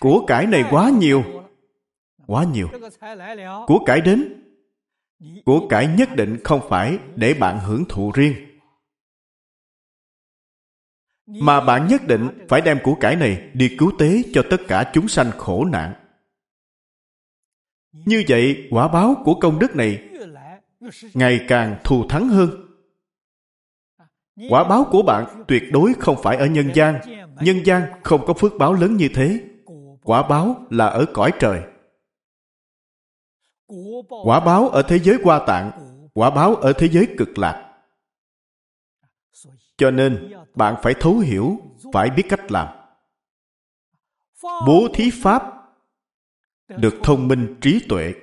Của 0.00 0.24
cải 0.26 0.46
này 0.46 0.64
quá 0.70 0.90
nhiều. 0.90 1.24
Quá 2.26 2.44
nhiều. 2.44 2.68
Của 3.66 3.84
cải 3.86 4.00
đến. 4.00 4.44
Của 5.44 5.68
cải 5.68 5.86
nhất 5.86 6.08
định 6.16 6.38
không 6.44 6.60
phải 6.68 6.98
để 7.16 7.34
bạn 7.34 7.58
hưởng 7.58 7.84
thụ 7.88 8.12
riêng. 8.14 8.34
Mà 11.26 11.60
bạn 11.60 11.86
nhất 11.88 12.02
định 12.06 12.46
phải 12.48 12.60
đem 12.60 12.78
của 12.82 12.94
cải 12.94 13.16
này 13.16 13.50
đi 13.54 13.76
cứu 13.78 13.92
tế 13.98 14.22
cho 14.32 14.44
tất 14.50 14.60
cả 14.68 14.90
chúng 14.94 15.08
sanh 15.08 15.30
khổ 15.38 15.64
nạn. 15.64 15.94
Như 17.92 18.24
vậy, 18.28 18.68
quả 18.70 18.88
báo 18.88 19.22
của 19.24 19.34
công 19.34 19.58
đức 19.58 19.76
này 19.76 20.08
ngày 21.14 21.44
càng 21.48 21.78
thù 21.84 22.08
thắng 22.08 22.28
hơn 22.28 22.69
quả 24.48 24.64
báo 24.64 24.86
của 24.90 25.02
bạn 25.02 25.44
tuyệt 25.48 25.62
đối 25.72 25.94
không 25.98 26.22
phải 26.22 26.36
ở 26.36 26.46
nhân 26.46 26.70
gian. 26.74 27.00
Nhân 27.40 27.66
gian 27.66 27.82
không 28.02 28.26
có 28.26 28.34
phước 28.34 28.52
báo 28.58 28.72
lớn 28.72 28.96
như 28.96 29.08
thế. 29.14 29.40
Quả 30.02 30.28
báo 30.28 30.66
là 30.70 30.86
ở 30.86 31.06
cõi 31.12 31.32
trời. 31.38 31.60
Quả 34.24 34.40
báo 34.40 34.68
ở 34.68 34.82
thế 34.82 34.98
giới 34.98 35.18
hoa 35.24 35.44
tạng. 35.46 35.70
Quả 36.14 36.30
báo 36.30 36.54
ở 36.54 36.72
thế 36.72 36.88
giới 36.88 37.08
cực 37.18 37.38
lạc. 37.38 37.66
Cho 39.76 39.90
nên, 39.90 40.32
bạn 40.54 40.74
phải 40.82 40.94
thấu 41.00 41.18
hiểu, 41.18 41.58
phải 41.92 42.10
biết 42.10 42.22
cách 42.28 42.52
làm. 42.52 42.68
Bố 44.42 44.88
thí 44.94 45.10
pháp 45.22 45.42
được 46.68 46.94
thông 47.02 47.28
minh 47.28 47.54
trí 47.60 47.80
tuệ. 47.88 48.14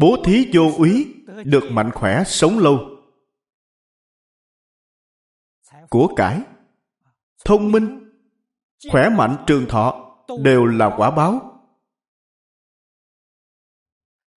Bố 0.00 0.16
thí 0.24 0.50
vô 0.52 0.62
úy 0.78 1.14
được 1.44 1.64
mạnh 1.70 1.90
khỏe 1.90 2.24
sống 2.26 2.58
lâu 2.58 2.91
của 5.92 6.14
cải. 6.16 6.40
Thông 7.44 7.72
minh, 7.72 8.10
khỏe 8.90 9.08
mạnh 9.08 9.44
trường 9.46 9.66
thọ 9.68 10.16
đều 10.42 10.64
là 10.64 10.94
quả 10.96 11.10
báo. 11.10 11.62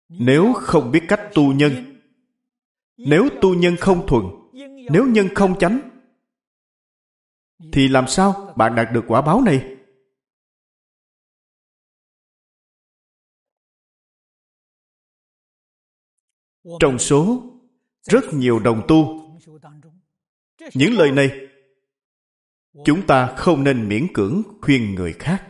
Nếu 0.08 0.52
không 0.56 0.90
biết 0.90 1.02
cách 1.08 1.30
tu 1.34 1.52
nhân, 1.52 2.00
nếu 2.96 3.28
tu 3.40 3.54
nhân 3.54 3.76
không 3.80 4.06
thuần, 4.06 4.24
nếu 4.90 5.06
nhân 5.06 5.28
không 5.34 5.58
chánh, 5.58 5.90
thì 7.72 7.88
làm 7.88 8.06
sao 8.08 8.54
bạn 8.56 8.74
đạt 8.74 8.88
được 8.92 9.04
quả 9.08 9.22
báo 9.22 9.40
này? 9.40 9.76
Trong 16.80 16.98
số 16.98 17.42
rất 18.02 18.24
nhiều 18.32 18.58
đồng 18.58 18.82
tu, 18.88 19.24
những 20.74 20.92
lời 20.92 21.12
này 21.12 21.43
chúng 22.84 23.06
ta 23.06 23.34
không 23.36 23.64
nên 23.64 23.88
miễn 23.88 24.12
cưỡng 24.14 24.42
khuyên 24.62 24.94
người 24.94 25.12
khác. 25.12 25.44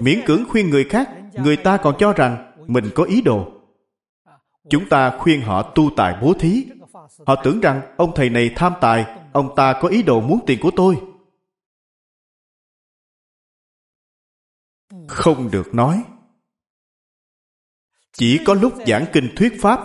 Miễn 0.00 0.20
cưỡng 0.26 0.44
khuyên 0.48 0.70
người 0.70 0.84
khác, 0.84 1.10
người 1.34 1.56
ta 1.56 1.76
còn 1.76 1.94
cho 1.98 2.12
rằng 2.12 2.52
mình 2.66 2.84
có 2.94 3.04
ý 3.04 3.22
đồ. 3.22 3.52
Chúng 4.70 4.88
ta 4.88 5.18
khuyên 5.18 5.40
họ 5.40 5.72
tu 5.74 5.90
tài 5.96 6.18
bố 6.22 6.34
thí. 6.38 6.66
Họ 7.26 7.42
tưởng 7.44 7.60
rằng 7.60 7.94
ông 7.96 8.12
thầy 8.14 8.30
này 8.30 8.50
tham 8.56 8.72
tài, 8.80 9.04
ông 9.32 9.54
ta 9.56 9.78
có 9.80 9.88
ý 9.88 10.02
đồ 10.02 10.20
muốn 10.20 10.40
tiền 10.46 10.58
của 10.62 10.70
tôi. 10.76 11.02
Không 15.08 15.50
được 15.50 15.74
nói. 15.74 16.04
Chỉ 18.12 18.40
có 18.46 18.54
lúc 18.54 18.74
giảng 18.86 19.06
kinh 19.12 19.28
thuyết 19.36 19.52
pháp, 19.60 19.80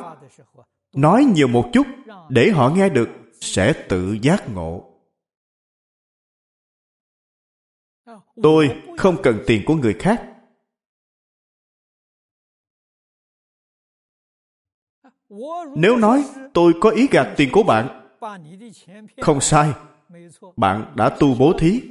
nói 0.94 1.24
nhiều 1.24 1.48
một 1.48 1.70
chút 1.74 1.88
để 2.30 2.50
họ 2.50 2.70
nghe 2.70 2.90
được 2.90 3.10
sẽ 3.42 3.86
tự 3.90 4.18
giác 4.22 4.44
ngộ. 4.50 4.88
Tôi 8.44 8.84
không 8.98 9.18
cần 9.24 9.44
tiền 9.48 9.64
của 9.66 9.76
người 9.76 9.96
khác. 10.00 10.28
Nếu 15.76 15.98
nói 15.98 16.26
tôi 16.54 16.74
có 16.82 16.90
ý 16.90 17.08
gạt 17.12 17.34
tiền 17.38 17.50
của 17.52 17.64
bạn 17.64 18.14
không 19.22 19.42
sai. 19.42 19.74
Bạn 20.56 20.94
đã 20.96 21.18
tu 21.20 21.36
bố 21.40 21.54
thí. 21.60 21.82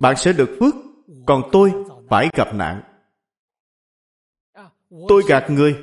Bạn 0.00 0.16
sẽ 0.16 0.32
được 0.32 0.56
phước 0.60 0.74
còn 1.26 1.42
tôi 1.52 1.72
phải 2.08 2.28
gặp 2.36 2.54
nạn. 2.54 2.82
Tôi 5.08 5.22
gạt 5.28 5.50
người 5.50 5.76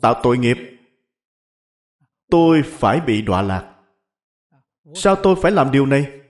tạo 0.00 0.20
tội 0.22 0.38
nghiệp. 0.38 0.56
Tôi 2.30 2.62
phải 2.64 3.00
bị 3.00 3.22
đọa 3.22 3.42
lạc 3.42 3.73
sao 4.94 5.16
tôi 5.22 5.36
phải 5.42 5.52
làm 5.52 5.70
điều 5.72 5.86
này? 5.86 6.20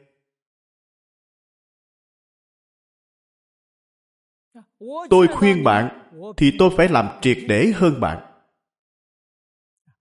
Tôi 5.10 5.28
khuyên 5.28 5.64
bạn 5.64 6.10
thì 6.36 6.52
tôi 6.58 6.70
phải 6.76 6.88
làm 6.88 7.08
triệt 7.22 7.38
để 7.48 7.72
hơn 7.74 8.00
bạn. 8.00 8.42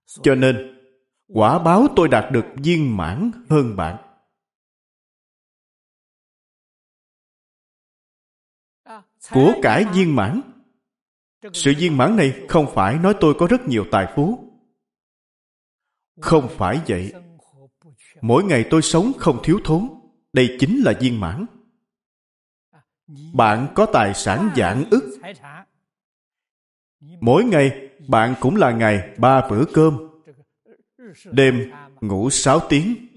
Cho 0.06 0.36
nên, 0.36 0.80
quả 1.28 1.60
báo 1.60 1.88
tôi 1.96 2.08
đạt 2.08 2.32
được 2.32 2.46
viên 2.63 2.98
mãn 2.98 3.32
hơn 3.50 3.76
bạn. 3.76 3.98
Của 9.32 9.54
cải 9.62 9.86
viên 9.94 10.16
mãn. 10.16 10.42
Sự 11.54 11.74
viên 11.78 11.98
mãn 11.98 12.16
này 12.16 12.46
không 12.50 12.66
phải 12.76 12.96
nói 12.96 13.16
tôi 13.22 13.36
có 13.39 13.48
rất 13.48 13.62
nhiều 13.68 13.86
tài 13.92 14.13
phú. 14.16 14.50
Không 16.22 16.48
phải 16.58 16.82
vậy 16.88 17.22
mỗi 18.23 18.43
ngày 18.43 18.65
tôi 18.69 18.81
sống 18.81 19.12
không 19.17 19.39
thiếu 19.43 19.59
thốn. 19.63 19.89
Đây 20.33 20.57
chính 20.59 20.81
là 20.81 20.93
viên 21.01 21.19
mãn. 21.19 21.45
Bạn 23.33 23.67
có 23.75 23.86
tài 23.93 24.13
sản 24.13 24.49
dạng 24.55 24.83
ức 24.91 25.19
mỗi 27.21 27.43
ngày, 27.43 27.89
bạn 28.07 28.36
cũng 28.39 28.55
là 28.55 28.71
ngày 28.71 29.15
ba 29.17 29.49
bữa 29.49 29.65
cơm. 29.73 29.97
Đêm, 31.25 31.71
ngủ 32.01 32.29
sáu 32.29 32.59
tiếng. 32.69 33.07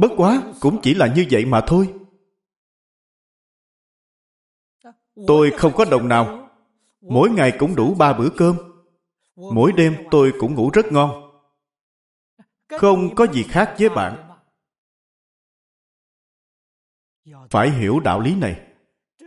Bất 0.00 0.10
quá, 0.16 0.52
cũng 0.60 0.80
chỉ 0.82 0.94
là 0.94 1.14
như 1.14 1.26
vậy 1.30 1.44
mà 1.44 1.60
thôi. 1.66 1.94
Tôi 5.26 5.50
không 5.58 5.72
có 5.76 5.84
đồng 5.84 6.08
nào 6.08 6.47
mỗi 7.00 7.30
ngày 7.30 7.52
cũng 7.58 7.76
đủ 7.76 7.94
ba 7.94 8.12
bữa 8.12 8.28
cơm. 8.36 8.56
Mỗi 9.36 9.72
đêm 9.72 9.96
tôi 10.10 10.32
cũng 10.40 10.54
ngủ 10.54 10.70
rất 10.72 10.92
ngon. 10.92 11.40
Không 12.68 13.14
có 13.14 13.26
gì 13.26 13.42
khác 13.42 13.74
với 13.78 13.88
bạn. 13.88 14.24
Phải 17.50 17.70
hiểu 17.70 18.00
đạo 18.00 18.20
lý 18.20 18.34
này. 18.34 18.66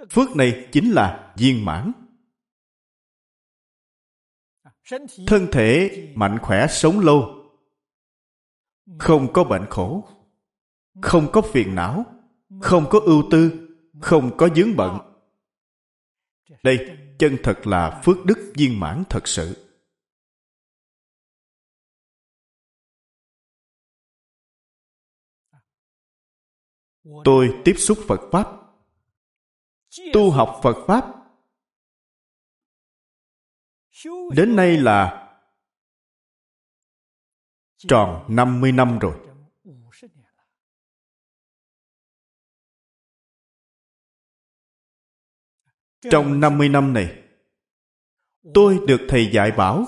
Phước 0.10 0.36
này 0.36 0.67
chính 0.71 0.91
là 0.91 1.34
viên 1.38 1.65
mãn. 1.65 1.91
Thân 5.27 5.47
thể 5.51 5.91
mạnh 6.15 6.38
khỏe 6.41 6.67
sống 6.67 6.99
lâu. 6.99 7.51
Không 8.99 9.34
có 9.34 9.43
bệnh 9.43 9.65
khổ. 9.69 10.07
Không 11.01 11.31
có 11.31 11.41
phiền 11.41 11.75
não. 11.75 12.05
Không 12.62 12.86
có 12.89 12.99
ưu 12.99 13.23
tư. 13.31 13.67
Không 14.01 14.38
có 14.38 14.49
dướng 14.55 14.75
bận. 14.75 14.97
Đây 16.63 16.97
chân 17.21 17.38
thật 17.43 17.67
là 17.67 18.01
phước 18.05 18.25
đức 18.25 18.53
viên 18.55 18.79
mãn 18.79 19.03
thật 19.10 19.27
sự. 19.27 19.67
Tôi 27.23 27.62
tiếp 27.65 27.73
xúc 27.77 27.97
phật 28.07 28.19
pháp. 28.31 28.47
Tu 30.13 30.31
học 30.31 30.60
phật 30.63 30.86
pháp. 30.88 31.05
Đến 34.36 34.55
nay 34.55 34.77
là 34.77 35.27
tròn 37.77 38.25
50 38.29 38.71
năm 38.71 38.99
rồi. 38.99 39.31
Trong 46.10 46.40
50 46.40 46.70
năm 46.70 46.94
này, 46.94 47.24
tôi 48.54 48.80
được 48.88 49.02
thầy 49.10 49.32
dạy 49.34 49.52
bảo, 49.52 49.86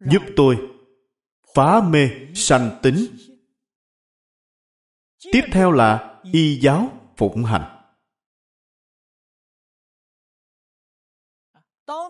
giúp 0.00 0.22
tôi 0.36 0.56
phá 1.54 1.80
mê 1.88 2.08
sanh 2.34 2.78
tính. 2.82 3.06
Tiếp 5.32 5.42
theo 5.52 5.72
là 5.72 6.20
y 6.32 6.60
giáo 6.60 6.92
phụng 7.16 7.44
hành. 7.44 7.70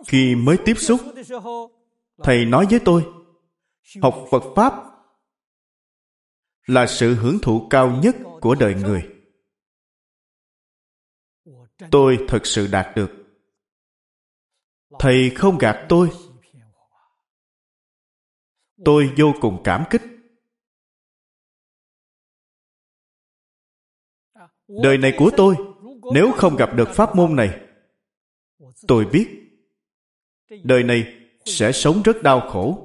Khi 0.07 0.35
mới 0.35 0.57
tiếp 0.65 0.73
xúc, 0.77 0.99
thầy 2.23 2.45
nói 2.45 2.67
với 2.69 2.79
tôi, 2.85 3.05
học 4.01 4.25
phật 4.31 4.43
pháp 4.55 4.73
là 6.65 6.87
sự 6.87 7.15
hưởng 7.15 7.37
thụ 7.41 7.67
cao 7.69 7.99
nhất 8.03 8.15
của 8.45 8.55
đời 8.55 8.75
người. 8.75 9.09
Tôi 11.91 12.25
thật 12.27 12.45
sự 12.45 12.67
đạt 12.71 12.95
được. 12.95 13.11
Thầy 14.99 15.31
không 15.35 15.57
gạt 15.57 15.85
tôi. 15.89 16.09
Tôi 18.85 19.13
vô 19.17 19.33
cùng 19.41 19.61
cảm 19.63 19.83
kích. 19.89 20.01
Đời 24.67 24.97
này 24.97 25.13
của 25.17 25.31
tôi, 25.37 25.55
nếu 26.13 26.31
không 26.31 26.55
gặp 26.55 26.69
được 26.75 26.87
pháp 26.95 27.15
môn 27.15 27.35
này, 27.35 27.61
tôi 28.87 29.05
biết 29.05 29.27
đời 30.63 30.83
này 30.83 31.27
sẽ 31.45 31.71
sống 31.71 32.01
rất 32.05 32.23
đau 32.23 32.49
khổ. 32.49 32.84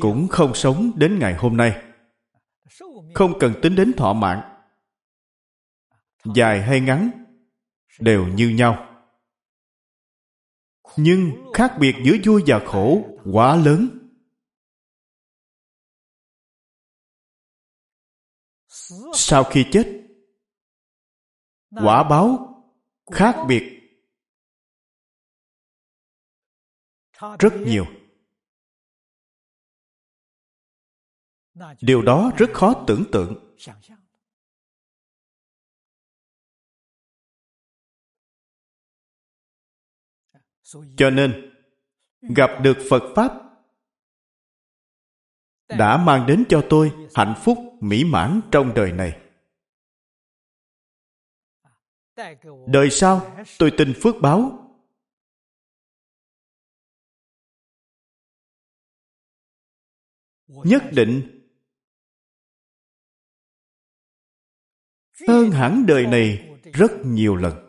Cũng 0.00 0.28
không 0.28 0.52
sống 0.54 0.92
đến 0.96 1.18
ngày 1.18 1.34
hôm 1.34 1.56
nay. 1.56 1.82
Không 3.14 3.38
cần 3.40 3.54
tính 3.62 3.76
đến 3.76 3.92
thọ 3.96 4.12
mạng. 4.12 4.62
Dài 6.34 6.62
hay 6.62 6.80
ngắn 6.80 7.10
đều 7.98 8.26
như 8.26 8.48
nhau. 8.48 8.86
Nhưng 10.96 11.32
khác 11.54 11.76
biệt 11.80 11.94
giữa 12.04 12.16
vui 12.24 12.42
và 12.46 12.60
khổ 12.66 13.04
quá 13.32 13.56
lớn. 13.56 13.88
Sau 19.14 19.44
khi 19.44 19.66
chết, 19.72 20.00
quả 21.70 22.08
báo 22.08 22.46
khác 23.12 23.36
biệt 23.48 23.80
rất 27.38 27.52
nhiều. 27.66 27.99
Điều 31.80 32.02
đó 32.02 32.30
rất 32.38 32.50
khó 32.54 32.84
tưởng 32.86 33.04
tượng. 33.12 33.56
Cho 40.96 41.10
nên, 41.10 41.54
gặp 42.20 42.50
được 42.62 42.76
phật 42.90 43.12
pháp 43.16 43.32
đã 45.68 45.96
mang 45.96 46.26
đến 46.26 46.44
cho 46.48 46.66
tôi 46.70 46.92
hạnh 47.14 47.34
phúc 47.44 47.58
mỹ 47.80 48.04
mãn 48.04 48.40
trong 48.52 48.72
đời 48.74 48.92
này. 48.92 49.20
Đời 52.66 52.90
sau, 52.90 53.36
tôi 53.58 53.72
tin 53.78 53.92
phước 54.02 54.14
báo. 54.22 54.66
Nhất 60.46 60.82
định 60.92 61.39
hơn 65.28 65.50
hẳn 65.50 65.86
đời 65.86 66.06
này 66.06 66.56
rất 66.72 66.90
nhiều 67.04 67.36
lần. 67.36 67.66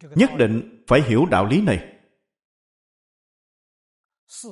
Nhất 0.00 0.30
định 0.38 0.84
phải 0.86 1.02
hiểu 1.02 1.26
đạo 1.30 1.46
lý 1.46 1.62
này. 1.62 1.92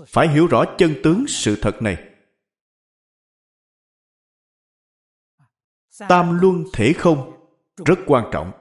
Phải 0.09 0.29
hiểu 0.29 0.47
rõ 0.47 0.65
chân 0.79 0.95
tướng 1.05 1.25
sự 1.29 1.59
thật 1.63 1.83
này. 1.83 2.11
Tam 6.09 6.41
luân 6.41 6.65
thể 6.73 6.93
không 6.93 7.47
rất 7.87 7.99
quan 8.07 8.31
trọng. 8.33 8.53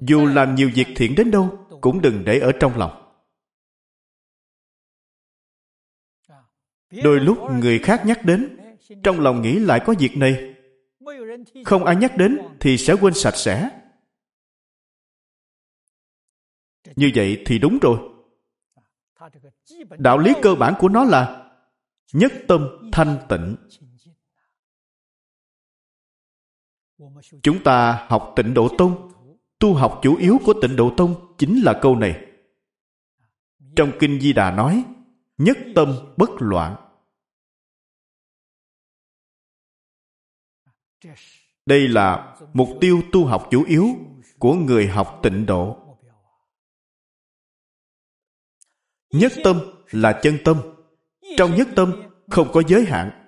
Dù 0.00 0.26
làm 0.26 0.54
nhiều 0.54 0.70
việc 0.74 0.86
thiện 0.96 1.14
đến 1.14 1.30
đâu, 1.30 1.66
cũng 1.80 2.00
đừng 2.00 2.24
để 2.24 2.38
ở 2.38 2.52
trong 2.60 2.78
lòng. 2.78 3.05
Đôi 6.90 7.20
lúc 7.20 7.38
người 7.50 7.78
khác 7.78 8.02
nhắc 8.06 8.24
đến, 8.24 8.56
trong 9.02 9.20
lòng 9.20 9.42
nghĩ 9.42 9.58
lại 9.58 9.80
có 9.86 9.94
việc 9.98 10.16
này. 10.16 10.54
Không 11.64 11.84
ai 11.84 11.96
nhắc 11.96 12.16
đến 12.16 12.38
thì 12.60 12.78
sẽ 12.78 12.94
quên 13.00 13.14
sạch 13.14 13.36
sẽ. 13.36 13.70
Như 16.96 17.10
vậy 17.14 17.42
thì 17.46 17.58
đúng 17.58 17.78
rồi. 17.78 17.98
Đạo 19.98 20.18
lý 20.18 20.32
cơ 20.42 20.54
bản 20.54 20.74
của 20.78 20.88
nó 20.88 21.04
là 21.04 21.50
nhất 22.12 22.32
tâm 22.48 22.68
thanh 22.92 23.16
tịnh. 23.28 23.56
Chúng 27.42 27.62
ta 27.64 28.06
học 28.08 28.32
tịnh 28.36 28.54
độ 28.54 28.68
tông, 28.78 29.12
tu 29.58 29.74
học 29.74 30.00
chủ 30.02 30.16
yếu 30.16 30.38
của 30.44 30.54
tịnh 30.62 30.76
độ 30.76 30.94
tông 30.96 31.36
chính 31.38 31.62
là 31.62 31.78
câu 31.82 31.96
này. 31.96 32.26
Trong 33.76 33.92
kinh 33.98 34.20
di 34.20 34.32
đà 34.32 34.50
nói 34.50 34.84
nhất 35.38 35.56
tâm 35.74 36.14
bất 36.16 36.30
loạn. 36.38 36.76
Đây 41.66 41.88
là 41.88 42.36
mục 42.54 42.68
tiêu 42.80 43.02
tu 43.12 43.26
học 43.26 43.48
chủ 43.50 43.64
yếu 43.64 43.86
của 44.38 44.54
người 44.54 44.88
học 44.88 45.20
tịnh 45.22 45.46
độ. 45.46 45.82
Nhất 49.10 49.32
tâm 49.44 49.60
là 49.90 50.20
chân 50.22 50.38
tâm. 50.44 50.62
Trong 51.36 51.56
nhất 51.56 51.68
tâm 51.76 51.92
không 52.30 52.48
có 52.52 52.62
giới 52.68 52.84
hạn. 52.84 53.22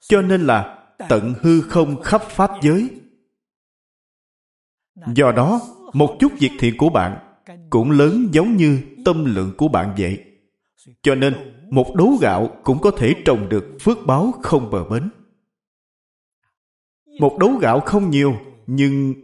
Cho 0.00 0.22
nên 0.22 0.46
là 0.46 0.86
tận 1.08 1.34
hư 1.40 1.60
không 1.60 2.02
khắp 2.02 2.22
pháp 2.22 2.50
giới. 2.62 3.00
Do 5.14 5.32
đó, 5.32 5.60
một 5.92 6.16
chút 6.20 6.32
việc 6.38 6.50
thiện 6.58 6.74
của 6.78 6.90
bạn 6.90 7.29
cũng 7.70 7.90
lớn 7.90 8.28
giống 8.32 8.56
như 8.56 8.80
tâm 9.04 9.24
lượng 9.34 9.52
của 9.56 9.68
bạn 9.68 9.94
vậy. 9.98 10.24
Cho 11.02 11.14
nên, 11.14 11.34
một 11.70 11.94
đấu 11.94 12.18
gạo 12.20 12.60
cũng 12.64 12.78
có 12.80 12.90
thể 12.90 13.14
trồng 13.24 13.48
được 13.48 13.76
phước 13.80 13.98
báo 14.06 14.32
không 14.42 14.70
bờ 14.70 14.84
bến. 14.84 15.10
Một 17.20 17.38
đấu 17.38 17.52
gạo 17.60 17.80
không 17.80 18.10
nhiều, 18.10 18.34
nhưng 18.66 19.14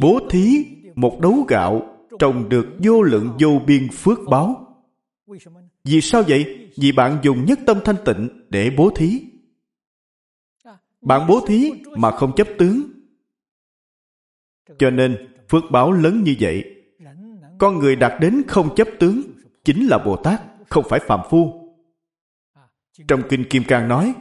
bố 0.00 0.20
thí 0.30 0.66
một 0.94 1.20
đấu 1.20 1.44
gạo 1.48 1.96
trồng 2.18 2.48
được 2.48 2.66
vô 2.78 3.02
lượng 3.02 3.36
vô 3.40 3.60
biên 3.66 3.88
phước 3.92 4.18
báo. 4.30 4.76
Vì 5.84 6.00
sao 6.00 6.22
vậy? 6.28 6.70
Vì 6.76 6.92
bạn 6.92 7.18
dùng 7.22 7.44
nhất 7.44 7.58
tâm 7.66 7.78
thanh 7.84 7.96
tịnh 8.04 8.28
để 8.48 8.70
bố 8.76 8.90
thí. 8.96 9.22
Bạn 11.00 11.26
bố 11.28 11.40
thí 11.46 11.72
mà 11.96 12.10
không 12.10 12.32
chấp 12.36 12.48
tướng. 12.58 12.82
Cho 14.78 14.90
nên, 14.90 15.28
phước 15.48 15.62
báo 15.70 15.92
lớn 15.92 16.22
như 16.24 16.36
vậy 16.40 16.77
con 17.58 17.78
người 17.78 17.96
đạt 17.96 18.12
đến 18.20 18.42
không 18.48 18.74
chấp 18.74 18.88
tướng 19.00 19.22
chính 19.64 19.86
là 19.86 19.98
bồ 19.98 20.16
tát, 20.16 20.42
không 20.68 20.84
phải 20.88 21.00
phạm 21.00 21.20
phu. 21.30 21.68
Trong 23.08 23.22
kinh 23.28 23.44
kim 23.50 23.64
cang 23.68 23.88
nói, 23.88 24.14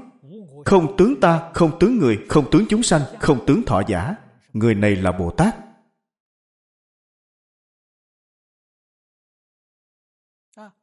không 0.65 0.97
tướng 0.97 1.19
ta, 1.19 1.51
không 1.53 1.79
tướng 1.79 1.97
người, 1.97 2.25
không 2.29 2.51
tướng 2.51 2.65
chúng 2.69 2.83
sanh, 2.83 3.01
không 3.19 3.45
tướng 3.47 3.65
thọ 3.65 3.81
giả. 3.87 4.15
Người 4.53 4.75
này 4.75 4.95
là 4.95 5.11
bồ 5.11 5.31
tát. 5.31 5.55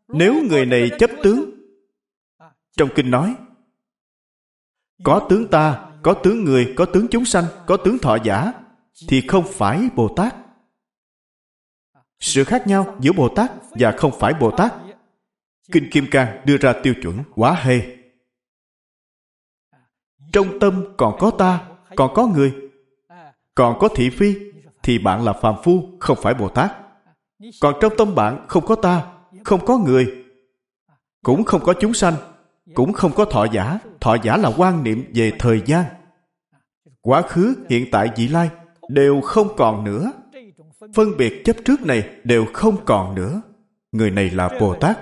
Nếu 0.08 0.34
người 0.50 0.66
này 0.66 0.90
chấp 0.98 1.10
tướng, 1.22 1.50
trong 2.76 2.88
kinh 2.94 3.10
nói, 3.10 3.34
có 5.04 5.26
tướng 5.30 5.50
ta, 5.50 5.92
có 6.02 6.14
tướng 6.24 6.44
người, 6.44 6.74
có 6.76 6.84
tướng 6.84 7.06
chúng 7.10 7.24
sanh, 7.24 7.44
có 7.66 7.76
tướng 7.76 7.98
thọ 7.98 8.18
giả, 8.24 8.52
thì 9.08 9.22
không 9.28 9.44
phải 9.52 9.88
bồ 9.96 10.14
tát 10.16 10.43
sự 12.20 12.44
khác 12.44 12.66
nhau 12.66 12.96
giữa 13.00 13.12
bồ 13.12 13.28
tát 13.28 13.50
và 13.70 13.92
không 13.92 14.12
phải 14.18 14.34
bồ 14.34 14.50
tát. 14.50 14.74
Kinh 15.72 15.90
kim 15.90 16.06
cang 16.10 16.40
đưa 16.44 16.56
ra 16.56 16.72
tiêu 16.82 16.94
chuẩn 17.02 17.18
quá 17.34 17.54
hê 17.54 17.94
trong 20.34 20.58
tâm 20.58 20.84
còn 20.96 21.16
có 21.18 21.30
ta, 21.30 21.60
còn 21.96 22.14
có 22.14 22.26
người. 22.26 22.54
Còn 23.54 23.78
có 23.78 23.88
thị 23.88 24.10
phi, 24.10 24.34
thì 24.82 24.98
bạn 24.98 25.24
là 25.24 25.32
phàm 25.32 25.54
phu, 25.64 25.88
không 26.00 26.18
phải 26.22 26.34
bồ 26.34 26.48
tát. 26.48 26.72
Còn 27.60 27.74
trong 27.80 27.92
tâm 27.98 28.14
bạn 28.14 28.44
không 28.48 28.66
có 28.66 28.74
ta, 28.74 29.06
không 29.44 29.66
có 29.66 29.78
người. 29.78 30.24
Cũng 31.22 31.44
không 31.44 31.60
có 31.64 31.74
chúng 31.80 31.94
sanh, 31.94 32.14
cũng 32.74 32.92
không 32.92 33.12
có 33.12 33.24
thọ 33.24 33.46
giả. 33.52 33.78
Thọ 34.00 34.16
giả 34.22 34.36
là 34.36 34.50
quan 34.56 34.82
niệm 34.82 35.10
về 35.14 35.32
thời 35.38 35.62
gian. 35.66 35.84
Quá 37.00 37.22
khứ, 37.22 37.54
hiện 37.68 37.86
tại, 37.92 38.08
vị 38.16 38.28
lai 38.28 38.50
đều 38.88 39.20
không 39.20 39.48
còn 39.56 39.84
nữa 39.84 40.12
phân 40.94 41.16
biệt 41.16 41.44
chấp 41.44 41.56
trước 41.64 41.80
này 41.80 42.20
đều 42.24 42.46
không 42.52 42.76
còn 42.84 43.14
nữa. 43.14 43.42
Người 43.92 44.10
này 44.10 44.30
là 44.30 44.58
bồ 44.60 44.74
tát. 44.80 44.98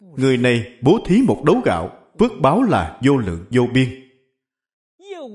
Người 0.00 0.36
này 0.36 0.78
bố 0.82 0.98
thí 1.06 1.22
một 1.22 1.42
đấu 1.46 1.60
gạo, 1.64 1.90
phước 2.18 2.32
báo 2.40 2.62
là 2.62 3.00
vô 3.04 3.16
lượng, 3.16 3.44
vô 3.50 3.66
biên. 3.74 3.88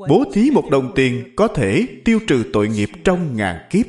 Bố 0.10 0.24
thí 0.34 0.52
một 0.52 0.70
đồng 0.72 0.92
tiền 0.96 1.34
có 1.36 1.48
thể 1.48 1.88
tiêu 2.06 2.20
trừ 2.28 2.44
tội 2.54 2.68
nghiệp 2.68 2.90
trong 3.04 3.36
ngàn 3.36 3.68
kiếp. 3.70 3.86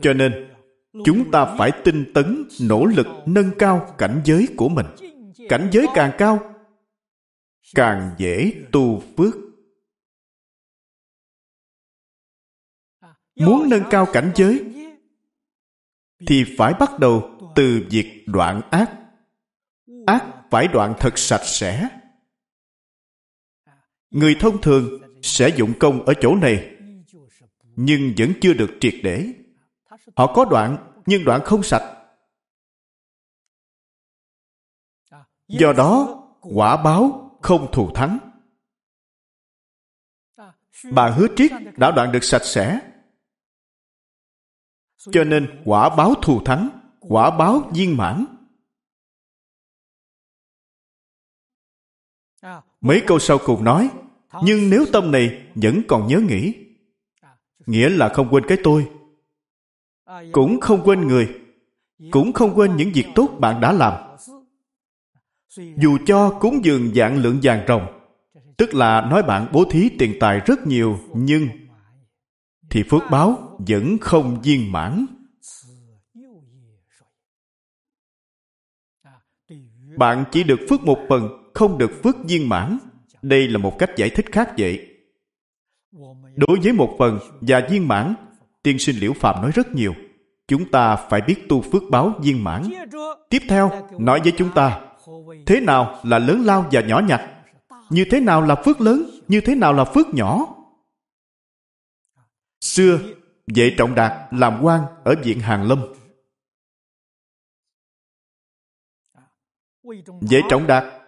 Cho 0.00 0.12
nên, 0.12 0.48
chúng 1.04 1.30
ta 1.30 1.54
phải 1.58 1.70
tinh 1.84 2.12
tấn, 2.14 2.48
nỗ 2.60 2.84
lực 2.84 3.06
nâng 3.26 3.50
cao 3.58 3.94
cảnh 3.98 4.20
giới 4.24 4.48
của 4.56 4.68
mình. 4.68 4.86
Cảnh 5.48 5.68
giới 5.72 5.86
càng 5.94 6.12
cao 6.18 6.50
càng 7.74 8.14
dễ 8.18 8.52
tu 8.72 9.02
phước. 9.16 9.34
Muốn 13.36 13.68
nâng 13.68 13.84
cao 13.90 14.06
cảnh 14.12 14.32
giới, 14.34 14.64
thì 16.26 16.44
phải 16.58 16.74
bắt 16.80 16.98
đầu 16.98 17.38
từ 17.54 17.86
việc 17.90 18.24
đoạn 18.26 18.60
ác. 18.70 18.96
Ác 20.06 20.42
phải 20.50 20.68
đoạn 20.68 20.94
thật 21.00 21.18
sạch 21.18 21.44
sẽ. 21.44 21.88
Người 24.10 24.36
thông 24.40 24.60
thường 24.62 24.88
sẽ 25.22 25.48
dụng 25.56 25.72
công 25.80 26.04
ở 26.04 26.14
chỗ 26.20 26.34
này, 26.34 26.76
nhưng 27.76 28.14
vẫn 28.18 28.32
chưa 28.40 28.52
được 28.52 28.70
triệt 28.80 28.94
để. 29.02 29.32
Họ 30.16 30.32
có 30.34 30.44
đoạn, 30.44 30.92
nhưng 31.06 31.24
đoạn 31.24 31.40
không 31.44 31.62
sạch. 31.62 31.96
Do 35.48 35.72
đó, 35.72 36.22
quả 36.40 36.82
báo 36.82 37.19
không 37.42 37.72
thù 37.72 37.90
thắng. 37.94 38.18
Bà 40.92 41.10
hứa 41.10 41.26
triết 41.36 41.52
đã 41.76 41.90
đoạn 41.90 42.12
được 42.12 42.24
sạch 42.24 42.44
sẽ. 42.44 42.80
Cho 44.96 45.24
nên 45.24 45.62
quả 45.64 45.96
báo 45.96 46.14
thù 46.14 46.40
thắng 46.44 46.68
quả 47.00 47.38
báo 47.38 47.70
viên 47.74 47.96
mãn. 47.96 48.24
Mấy 52.80 53.02
câu 53.06 53.18
sau 53.18 53.38
cùng 53.44 53.64
nói 53.64 53.90
nhưng 54.42 54.70
nếu 54.70 54.84
tâm 54.92 55.10
này 55.10 55.46
vẫn 55.54 55.82
còn 55.88 56.06
nhớ 56.06 56.20
nghĩ 56.28 56.54
nghĩa 57.66 57.88
là 57.88 58.08
không 58.08 58.28
quên 58.30 58.44
cái 58.48 58.58
tôi 58.64 58.90
cũng 60.32 60.60
không 60.60 60.82
quên 60.84 61.00
người 61.06 61.40
cũng 62.10 62.32
không 62.32 62.54
quên 62.54 62.76
những 62.76 62.90
việc 62.94 63.06
tốt 63.14 63.28
bạn 63.38 63.60
đã 63.60 63.72
làm 63.72 64.09
dù 65.56 65.98
cho 66.06 66.30
cúng 66.40 66.64
dường 66.64 66.94
dạng 66.94 67.22
lượng 67.22 67.38
vàng 67.42 67.64
rồng 67.68 68.00
tức 68.60 68.74
là 68.74 69.00
nói 69.00 69.22
bạn 69.22 69.46
bố 69.52 69.64
thí 69.70 69.88
tiền 69.98 70.16
tài 70.20 70.40
rất 70.40 70.66
nhiều, 70.66 70.98
nhưng 71.14 71.48
thì 72.70 72.82
phước 72.82 73.02
báo 73.10 73.58
vẫn 73.68 73.98
không 73.98 74.42
viên 74.42 74.72
mãn. 74.72 75.06
Bạn 79.96 80.24
chỉ 80.32 80.44
được 80.44 80.60
phước 80.68 80.82
một 80.82 80.98
phần, 81.08 81.50
không 81.54 81.78
được 81.78 81.90
phước 82.02 82.16
viên 82.24 82.48
mãn. 82.48 82.78
Đây 83.22 83.48
là 83.48 83.58
một 83.58 83.78
cách 83.78 83.90
giải 83.96 84.10
thích 84.10 84.32
khác 84.32 84.52
vậy. 84.58 84.86
Đối 86.36 86.60
với 86.62 86.72
một 86.72 86.96
phần 86.98 87.18
và 87.40 87.66
viên 87.70 87.88
mãn, 87.88 88.14
tiên 88.62 88.78
sinh 88.78 88.96
liễu 88.96 89.12
phạm 89.12 89.42
nói 89.42 89.50
rất 89.54 89.74
nhiều. 89.74 89.94
Chúng 90.48 90.70
ta 90.70 90.96
phải 90.96 91.20
biết 91.20 91.48
tu 91.48 91.62
phước 91.62 91.82
báo 91.90 92.12
viên 92.22 92.44
mãn. 92.44 92.62
Tiếp 93.30 93.42
theo, 93.48 93.70
nói 93.98 94.20
với 94.20 94.32
chúng 94.36 94.50
ta 94.54 94.89
thế 95.46 95.60
nào 95.60 96.00
là 96.04 96.18
lớn 96.18 96.42
lao 96.44 96.68
và 96.72 96.80
nhỏ 96.80 97.00
nhặt? 97.08 97.44
Như 97.90 98.04
thế 98.10 98.20
nào 98.20 98.42
là 98.42 98.54
phước 98.64 98.80
lớn? 98.80 99.10
Như 99.28 99.40
thế 99.40 99.54
nào 99.54 99.72
là 99.72 99.84
phước 99.84 100.06
nhỏ? 100.14 100.56
Xưa, 102.60 102.98
vệ 103.54 103.74
trọng 103.78 103.94
đạt 103.94 104.34
làm 104.34 104.60
quan 104.62 104.84
ở 105.04 105.14
viện 105.24 105.40
hàng 105.40 105.68
lâm. 105.68 105.94
Vệ 110.20 110.40
trọng 110.50 110.66
đạt 110.66 111.00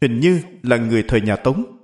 hình 0.00 0.20
như 0.20 0.42
là 0.62 0.76
người 0.76 1.04
thời 1.08 1.20
nhà 1.20 1.36
tống. 1.36 1.76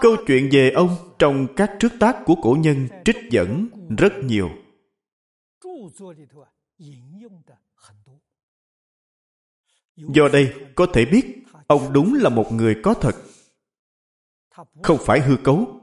Câu 0.00 0.16
chuyện 0.26 0.48
về 0.52 0.70
ông 0.70 1.14
trong 1.18 1.46
các 1.56 1.76
trước 1.80 1.92
tác 2.00 2.16
của 2.24 2.34
cổ 2.42 2.56
nhân 2.60 2.88
trích 3.04 3.16
dẫn 3.30 3.68
rất 3.98 4.12
nhiều 4.24 4.50
do 9.96 10.28
đây, 10.32 10.54
có 10.74 10.86
thể 10.94 11.04
biết, 11.04 11.44
ông 11.66 11.92
đúng 11.92 12.14
là 12.14 12.28
một 12.28 12.52
người 12.52 12.80
có 12.82 12.94
thật. 12.94 13.14
Không 14.82 14.98
phải 15.00 15.20
hư 15.20 15.36
cấu. 15.44 15.80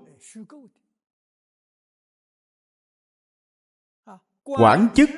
Quản 4.43 4.87
chức 4.95 5.09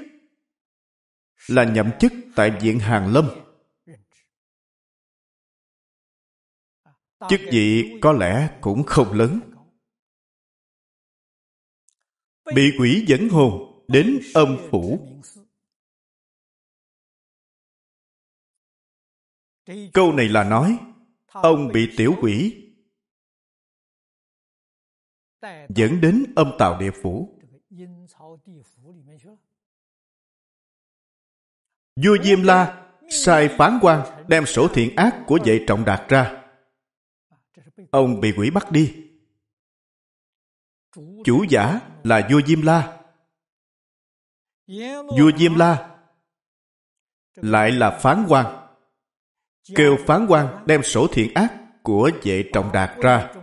là 1.47 1.63
nhậm 1.63 1.91
chức 1.99 2.13
tại 2.35 2.51
viện 2.61 2.79
hàng 2.79 3.13
lâm. 3.13 3.29
Chức 7.29 7.39
vị 7.51 7.97
có 8.01 8.11
lẽ 8.11 8.57
cũng 8.61 8.83
không 8.83 9.13
lớn. 9.13 9.39
Bị 12.55 12.71
quỷ 12.79 13.05
dẫn 13.07 13.29
hồn 13.29 13.83
đến 13.87 14.19
âm 14.33 14.57
phủ. 14.71 15.07
Câu 19.93 20.11
này 20.11 20.29
là 20.29 20.43
nói, 20.43 20.77
ông 21.27 21.67
bị 21.67 21.89
tiểu 21.97 22.15
quỷ 22.21 22.63
dẫn 25.69 26.01
đến 26.01 26.33
âm 26.35 26.51
tào 26.59 26.79
địa 26.79 26.91
phủ. 27.01 27.39
Vua 31.95 32.17
diêm 32.23 32.43
la 32.43 32.89
sai 33.09 33.49
phán 33.57 33.79
quan 33.81 34.25
đem 34.27 34.45
sổ 34.45 34.67
thiện 34.73 34.95
ác 34.95 35.23
của 35.27 35.39
vệ 35.45 35.65
trọng 35.67 35.85
đạt 35.85 36.09
ra. 36.09 36.43
Ông 37.91 38.21
bị 38.21 38.33
quỷ 38.37 38.49
bắt 38.49 38.71
đi. 38.71 39.09
Chủ 41.25 41.45
giả 41.49 41.79
là 42.03 42.27
vua 42.31 42.41
diêm 42.47 42.61
la. 42.61 43.03
Vua 45.17 45.31
diêm 45.37 45.55
la 45.55 45.99
lại 47.35 47.71
là 47.71 47.99
phán 48.01 48.25
quan 48.29 48.62
kêu 49.75 49.97
phán 50.05 50.25
quan 50.29 50.63
đem 50.65 50.83
sổ 50.83 51.07
thiện 51.07 51.33
ác 51.33 51.53
của 51.83 52.11
vệ 52.23 52.49
trọng 52.53 52.71
đạt 52.71 52.97
ra. 53.01 53.33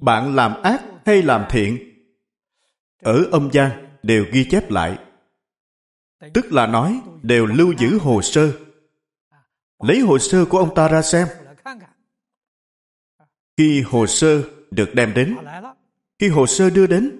Bạn 0.00 0.34
làm 0.34 0.62
ác 0.62 0.82
hay 1.06 1.22
làm 1.22 1.44
thiện? 1.50 1.78
Ở 3.02 3.24
âm 3.32 3.50
gian 3.52 3.98
đều 4.02 4.24
ghi 4.32 4.44
chép 4.50 4.70
lại. 4.70 4.98
Tức 6.34 6.52
là 6.52 6.66
nói 6.66 7.00
đều 7.22 7.46
lưu 7.46 7.74
giữ 7.78 7.98
hồ 7.98 8.22
sơ. 8.22 8.52
Lấy 9.78 10.00
hồ 10.00 10.18
sơ 10.18 10.44
của 10.44 10.58
ông 10.58 10.74
ta 10.74 10.88
ra 10.88 11.02
xem. 11.02 11.28
Khi 13.56 13.82
hồ 13.82 14.06
sơ 14.06 14.42
được 14.70 14.94
đem 14.94 15.14
đến, 15.14 15.36
khi 16.18 16.28
hồ 16.28 16.46
sơ 16.46 16.70
đưa 16.70 16.86
đến, 16.86 17.18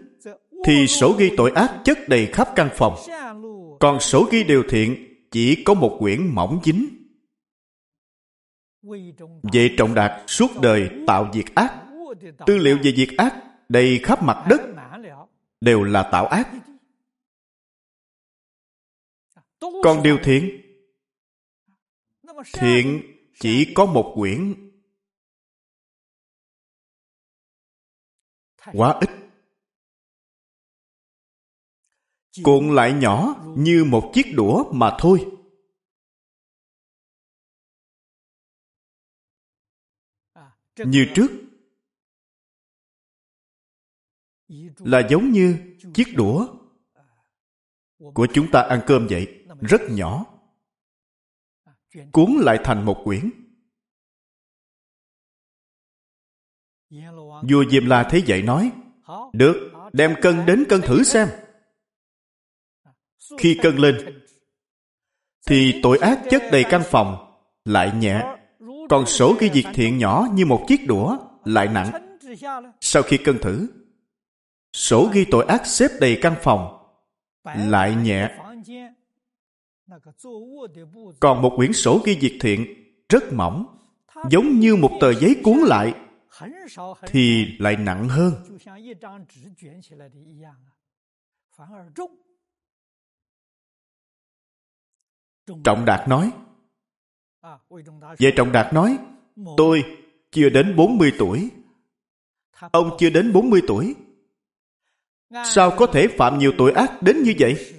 thì 0.64 0.86
sổ 0.86 1.14
ghi 1.18 1.32
tội 1.36 1.50
ác 1.50 1.80
chất 1.84 1.98
đầy 2.08 2.26
khắp 2.26 2.48
căn 2.56 2.68
phòng 2.74 2.96
còn 3.80 4.00
sổ 4.00 4.28
ghi 4.30 4.44
điều 4.44 4.62
thiện, 4.68 5.14
chỉ 5.30 5.62
có 5.64 5.74
một 5.74 5.96
quyển 5.98 6.34
mỏng 6.34 6.60
dính. 6.64 6.88
Vệ 9.52 9.74
trọng 9.78 9.94
đạt 9.94 10.22
suốt 10.26 10.50
đời 10.62 10.90
tạo 11.06 11.30
việc 11.32 11.54
ác, 11.54 11.82
tư 12.46 12.58
liệu 12.58 12.78
về 12.82 12.92
việc 12.96 13.08
ác 13.18 13.42
đầy 13.68 14.00
khắp 14.02 14.22
mặt 14.22 14.46
đất 14.48 14.60
đều 15.60 15.82
là 15.82 16.08
tạo 16.12 16.26
ác. 16.26 16.50
Còn 19.82 20.02
điều 20.02 20.18
thiện 20.24 20.62
thiện 22.52 23.02
chỉ 23.40 23.72
có 23.74 23.86
một 23.86 24.12
quyển. 24.14 24.70
Quá 28.72 28.98
ít. 29.00 29.25
Cuộn 32.44 32.74
lại 32.74 32.92
nhỏ 32.92 33.34
như 33.56 33.84
một 33.84 34.10
chiếc 34.14 34.26
đũa 34.34 34.72
mà 34.72 34.96
thôi. 34.98 35.30
Như 40.78 41.06
trước 41.14 41.30
là 44.78 45.06
giống 45.10 45.32
như 45.32 45.76
chiếc 45.94 46.06
đũa 46.16 46.46
của 48.14 48.26
chúng 48.34 48.50
ta 48.52 48.60
ăn 48.60 48.80
cơm 48.86 49.06
vậy 49.10 49.44
rất 49.60 49.80
nhỏ. 49.90 50.24
Cuốn 52.12 52.30
lại 52.40 52.58
thành 52.64 52.84
một 52.84 53.00
quyển. 53.04 53.30
Vua 57.50 57.64
Diêm 57.70 57.86
La 57.86 58.08
thấy 58.10 58.24
vậy 58.26 58.42
nói, 58.42 58.72
Được, 59.32 59.72
đem 59.92 60.14
cân 60.22 60.46
đến 60.46 60.64
cân 60.68 60.80
thử 60.80 61.02
xem. 61.02 61.28
Khi 63.38 63.58
cân 63.62 63.76
lên, 63.76 64.22
thì 65.46 65.80
tội 65.82 65.98
ác 65.98 66.20
chất 66.30 66.42
đầy 66.52 66.64
căn 66.70 66.82
phòng, 66.90 67.16
lại 67.64 67.92
nhẹ. 67.98 68.22
Còn 68.88 69.06
sổ 69.06 69.36
ghi 69.38 69.48
việc 69.48 69.66
thiện 69.74 69.98
nhỏ 69.98 70.26
như 70.32 70.46
một 70.46 70.64
chiếc 70.68 70.86
đũa, 70.86 71.16
lại 71.44 71.68
nặng. 71.68 72.18
Sau 72.80 73.02
khi 73.02 73.16
cân 73.16 73.38
thử, 73.38 73.68
sổ 74.72 75.10
ghi 75.12 75.24
tội 75.30 75.44
ác 75.44 75.66
xếp 75.66 75.88
đầy 76.00 76.18
căn 76.22 76.34
phòng, 76.42 76.78
lại 77.44 77.94
nhẹ. 77.94 78.38
Còn 81.20 81.42
một 81.42 81.52
quyển 81.56 81.72
sổ 81.72 82.00
ghi 82.04 82.18
việc 82.20 82.38
thiện 82.40 82.66
rất 83.08 83.32
mỏng, 83.32 83.66
giống 84.30 84.60
như 84.60 84.76
một 84.76 84.90
tờ 85.00 85.14
giấy 85.14 85.36
cuốn 85.44 85.58
lại, 85.58 85.94
thì 87.06 87.46
lại 87.58 87.76
nặng 87.76 88.08
hơn. 88.08 88.32
Trọng 95.64 95.84
Đạt 95.84 96.08
nói, 96.08 96.30
Vậy 98.18 98.32
Trọng 98.36 98.52
Đạt 98.52 98.72
nói, 98.72 98.98
tôi 99.56 99.82
chưa 100.30 100.48
đến 100.48 100.76
40 100.76 101.12
tuổi. 101.18 101.50
Ông 102.72 102.96
chưa 102.98 103.10
đến 103.10 103.32
40 103.32 103.60
tuổi. 103.66 103.94
Sao 105.44 105.74
có 105.76 105.86
thể 105.86 106.08
phạm 106.18 106.38
nhiều 106.38 106.52
tội 106.58 106.72
ác 106.72 107.02
đến 107.02 107.22
như 107.22 107.34
vậy? 107.38 107.74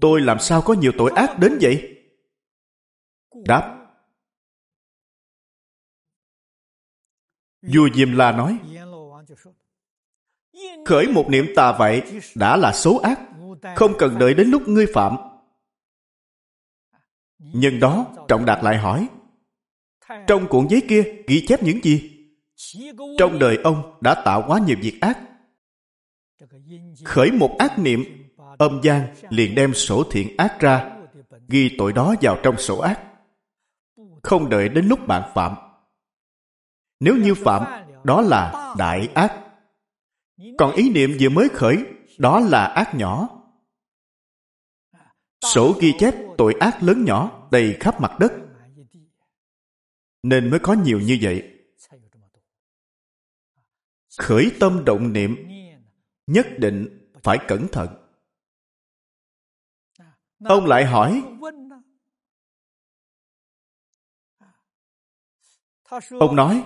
Tôi 0.00 0.20
làm 0.20 0.38
sao 0.38 0.62
có 0.62 0.74
nhiều 0.74 0.92
tội 0.98 1.12
ác 1.16 1.38
đến 1.38 1.58
vậy? 1.60 1.96
Đáp. 3.34 3.76
Vua 7.62 7.88
Diêm 7.94 8.12
La 8.12 8.32
nói, 8.32 8.58
Khởi 10.84 11.06
một 11.06 11.26
niệm 11.28 11.46
tà 11.56 11.78
vậy 11.78 12.02
đã 12.34 12.56
là 12.56 12.72
xấu 12.72 12.98
ác, 12.98 13.20
không 13.76 13.92
cần 13.98 14.18
đợi 14.18 14.34
đến 14.34 14.50
lúc 14.50 14.68
ngươi 14.68 14.86
phạm 14.94 15.29
nhân 17.40 17.80
đó, 17.80 18.06
Trọng 18.28 18.44
Đạt 18.44 18.64
lại 18.64 18.78
hỏi, 18.78 19.08
trong 20.26 20.48
cuộn 20.48 20.68
giấy 20.68 20.82
kia 20.88 21.04
ghi 21.26 21.46
chép 21.46 21.62
những 21.62 21.84
gì? 21.84 22.10
Trong 23.18 23.38
đời 23.38 23.58
ông 23.64 23.98
đã 24.00 24.22
tạo 24.24 24.44
quá 24.46 24.60
nhiều 24.66 24.76
việc 24.80 25.00
ác. 25.00 25.18
Khởi 27.04 27.30
một 27.32 27.56
ác 27.58 27.78
niệm, 27.78 28.04
âm 28.58 28.80
gian 28.82 29.14
liền 29.28 29.54
đem 29.54 29.74
sổ 29.74 30.04
thiện 30.10 30.36
ác 30.36 30.60
ra, 30.60 30.90
ghi 31.48 31.74
tội 31.78 31.92
đó 31.92 32.14
vào 32.20 32.38
trong 32.42 32.56
sổ 32.58 32.78
ác. 32.78 33.00
Không 34.22 34.48
đợi 34.48 34.68
đến 34.68 34.86
lúc 34.86 35.06
bạn 35.06 35.30
phạm. 35.34 35.54
Nếu 37.00 37.16
như 37.16 37.34
phạm, 37.34 37.86
đó 38.04 38.20
là 38.20 38.74
đại 38.78 39.08
ác. 39.14 39.36
Còn 40.58 40.72
ý 40.72 40.90
niệm 40.90 41.16
vừa 41.20 41.28
mới 41.28 41.48
khởi, 41.48 41.84
đó 42.18 42.40
là 42.40 42.64
ác 42.64 42.94
nhỏ. 42.94 43.39
Sổ 45.40 45.76
ghi 45.80 45.94
chép 45.98 46.14
tội 46.38 46.54
ác 46.60 46.82
lớn 46.82 47.04
nhỏ 47.04 47.48
đầy 47.52 47.76
khắp 47.80 48.00
mặt 48.00 48.16
đất. 48.20 48.32
Nên 50.22 50.50
mới 50.50 50.60
có 50.62 50.72
nhiều 50.72 51.00
như 51.00 51.18
vậy. 51.22 51.56
Khởi 54.18 54.52
tâm 54.60 54.84
động 54.84 55.12
niệm, 55.12 55.36
nhất 56.26 56.46
định 56.58 57.10
phải 57.22 57.38
cẩn 57.48 57.68
thận. 57.72 57.88
Ông 60.44 60.66
lại 60.66 60.84
hỏi, 60.84 61.22
Ông 66.20 66.36
nói, 66.36 66.64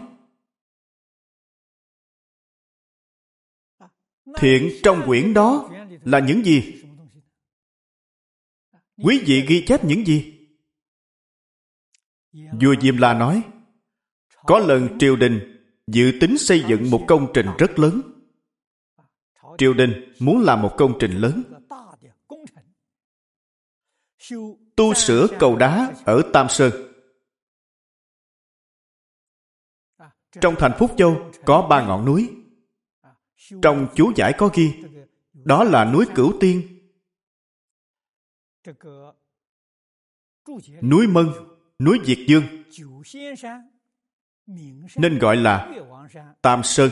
Thiện 4.37 4.71
trong 4.83 5.03
quyển 5.07 5.35
đó 5.35 5.69
là 6.05 6.21
những 6.21 6.45
gì? 6.45 6.85
Quý 9.03 9.23
vị 9.27 9.45
ghi 9.49 9.65
chép 9.67 9.85
những 9.85 10.07
gì? 10.07 10.49
Vua 12.33 12.75
Diêm 12.81 12.97
La 12.97 13.15
nói 13.15 13.43
Có 14.47 14.59
lần 14.59 14.99
triều 14.99 15.17
đình 15.17 15.61
dự 15.87 16.13
tính 16.21 16.39
xây 16.39 16.65
dựng 16.69 16.91
một 16.91 17.05
công 17.09 17.27
trình 17.35 17.47
rất 17.59 17.79
lớn. 17.79 18.01
Triều 19.59 19.75
đình 19.75 20.15
muốn 20.21 20.43
làm 20.43 20.63
một 20.63 20.75
công 20.79 20.97
trình 21.01 21.11
lớn. 21.11 21.43
Tu 24.77 24.95
sửa 24.95 25.27
cầu 25.39 25.57
đá 25.57 25.93
ở 26.05 26.23
Tam 26.33 26.47
Sơn. 26.49 26.73
Trong 30.41 30.55
thành 30.59 30.73
Phúc 30.79 30.95
Châu 30.97 31.31
có 31.45 31.67
ba 31.71 31.87
ngọn 31.87 32.05
núi. 32.05 32.31
Trong 33.63 33.89
chú 33.95 34.13
giải 34.17 34.35
có 34.39 34.51
ghi, 34.55 34.73
đó 35.33 35.65
là 35.65 35.85
núi 35.85 36.07
Cửu 36.15 36.33
Tiên, 36.41 36.74
núi 40.83 41.07
Mân, 41.07 41.27
núi 41.79 41.99
Diệt 42.05 42.19
Dương, 42.29 42.45
nên 44.97 45.19
gọi 45.19 45.37
là 45.37 45.73
Tam 46.43 46.63
Sơn. 46.63 46.91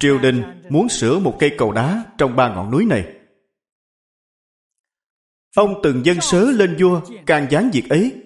Triều 0.00 0.18
đình 0.18 0.62
muốn 0.70 0.88
sửa 0.88 1.18
một 1.18 1.36
cây 1.40 1.54
cầu 1.58 1.72
đá 1.72 2.04
trong 2.18 2.36
ba 2.36 2.54
ngọn 2.54 2.70
núi 2.70 2.84
này. 2.84 3.14
Ông 5.56 5.74
từng 5.82 6.04
dân 6.04 6.20
sớ 6.20 6.50
lên 6.50 6.76
vua 6.80 7.00
càng 7.26 7.46
gián 7.50 7.70
việc 7.72 7.88
ấy. 7.90 8.22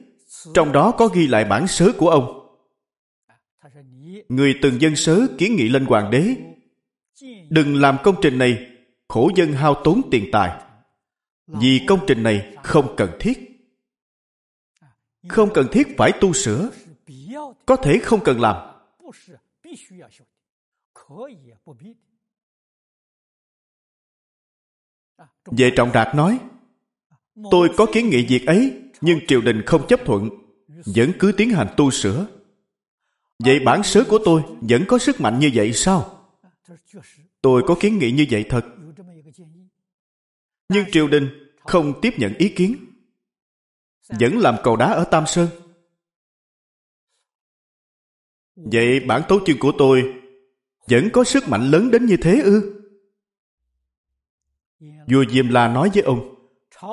Trong 0.54 0.72
đó 0.72 0.94
có 0.98 1.08
ghi 1.08 1.26
lại 1.26 1.44
bản 1.44 1.68
sớ 1.68 1.92
của 1.98 2.10
ông. 2.10 2.41
Người 4.28 4.58
từng 4.62 4.80
dân 4.80 4.96
sớ 4.96 5.26
kiến 5.38 5.56
nghị 5.56 5.68
lên 5.68 5.84
hoàng 5.84 6.10
đế. 6.10 6.34
Đừng 7.50 7.74
làm 7.76 7.96
công 8.02 8.16
trình 8.22 8.38
này, 8.38 8.70
khổ 9.08 9.30
dân 9.34 9.52
hao 9.52 9.74
tốn 9.84 10.00
tiền 10.10 10.28
tài. 10.32 10.64
Vì 11.46 11.80
công 11.86 12.00
trình 12.06 12.22
này 12.22 12.56
không 12.62 12.94
cần 12.96 13.10
thiết. 13.20 13.38
Không 15.28 15.50
cần 15.54 15.66
thiết 15.72 15.88
phải 15.96 16.12
tu 16.20 16.32
sửa. 16.32 16.70
Có 17.66 17.76
thể 17.76 17.98
không 17.98 18.20
cần 18.24 18.40
làm. 18.40 18.56
Vệ 25.44 25.70
Trọng 25.76 25.92
Đạt 25.92 26.14
nói, 26.14 26.38
Tôi 27.50 27.70
có 27.76 27.86
kiến 27.92 28.10
nghị 28.10 28.26
việc 28.26 28.46
ấy, 28.46 28.82
Nhưng 29.00 29.18
triều 29.26 29.40
đình 29.40 29.62
không 29.66 29.86
chấp 29.88 30.00
thuận, 30.04 30.28
Vẫn 30.68 31.12
cứ 31.18 31.32
tiến 31.36 31.50
hành 31.50 31.74
tu 31.76 31.90
sửa. 31.90 32.41
Vậy 33.44 33.60
bản 33.60 33.82
sớ 33.82 34.04
của 34.08 34.18
tôi 34.24 34.42
Vẫn 34.60 34.84
có 34.88 34.98
sức 34.98 35.20
mạnh 35.20 35.38
như 35.38 35.50
vậy 35.54 35.72
sao? 35.72 36.28
Tôi 37.42 37.62
có 37.66 37.74
kiến 37.80 37.98
nghị 37.98 38.10
như 38.10 38.26
vậy 38.30 38.44
thật. 38.48 38.64
Nhưng 40.68 40.90
triều 40.92 41.08
đình 41.08 41.28
không 41.56 42.00
tiếp 42.02 42.14
nhận 42.18 42.34
ý 42.34 42.48
kiến, 42.48 42.76
Vẫn 44.08 44.38
làm 44.38 44.56
cầu 44.62 44.76
đá 44.76 44.86
ở 44.86 45.04
Tam 45.04 45.24
Sơn. 45.26 45.48
Vậy 48.56 49.00
bản 49.00 49.22
tấu 49.28 49.40
chương 49.46 49.58
của 49.58 49.72
tôi 49.78 50.14
Vẫn 50.86 51.10
có 51.12 51.24
sức 51.24 51.48
mạnh 51.48 51.70
lớn 51.70 51.90
đến 51.90 52.06
như 52.06 52.16
thế 52.16 52.40
ư? 52.40 52.82
Vua 55.08 55.24
Diêm 55.30 55.48
La 55.48 55.68
nói 55.68 55.90
với 55.94 56.02
ông, 56.02 56.34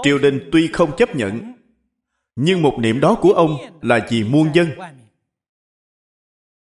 Triều 0.04 0.20
đình 0.20 0.50
tuy 0.52 0.68
không 0.68 0.92
chấp 0.98 1.16
nhận, 1.16 1.54
Nhưng 2.36 2.62
một 2.62 2.78
niệm 2.80 3.00
đó 3.00 3.16
của 3.22 3.32
ông 3.32 3.58
là 3.82 4.08
vì 4.10 4.24
muôn 4.24 4.50
dân. 4.54 4.68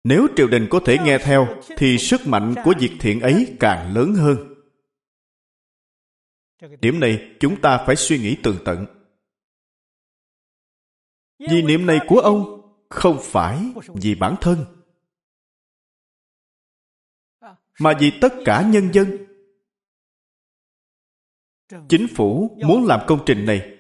Nếu 0.04 0.28
triều 0.36 0.48
đình 0.48 0.68
có 0.70 0.80
thể 0.86 0.98
nghe 1.06 1.18
theo 1.18 1.62
Thì 1.78 1.98
sức 1.98 2.22
mạnh 2.28 2.56
của 2.64 2.74
việc 2.80 2.92
thiện 3.00 3.20
ấy 3.20 3.56
càng 3.60 3.94
lớn 3.94 4.14
hơn. 4.14 4.38
Điểm 6.82 7.00
này 7.00 7.36
chúng 7.40 7.62
ta 7.62 7.84
phải 7.86 7.96
suy 7.96 8.20
nghĩ 8.20 8.38
tường 8.44 8.58
tận. 8.66 8.86
Vì 11.40 11.62
niệm 11.62 11.86
này 11.86 12.00
của 12.08 12.20
ông 12.20 12.62
Không 12.90 13.18
phải 13.22 13.72
vì 14.02 14.16
bản 14.16 14.36
thân 14.42 14.66
Mà 17.80 17.94
vì 18.00 18.12
tất 18.22 18.34
cả 18.46 18.70
nhân 18.72 18.94
dân. 18.94 19.26
Chính 21.90 22.08
phủ 22.16 22.58
muốn 22.66 22.86
làm 22.86 23.00
công 23.08 23.20
trình 23.26 23.46
này, 23.46 23.78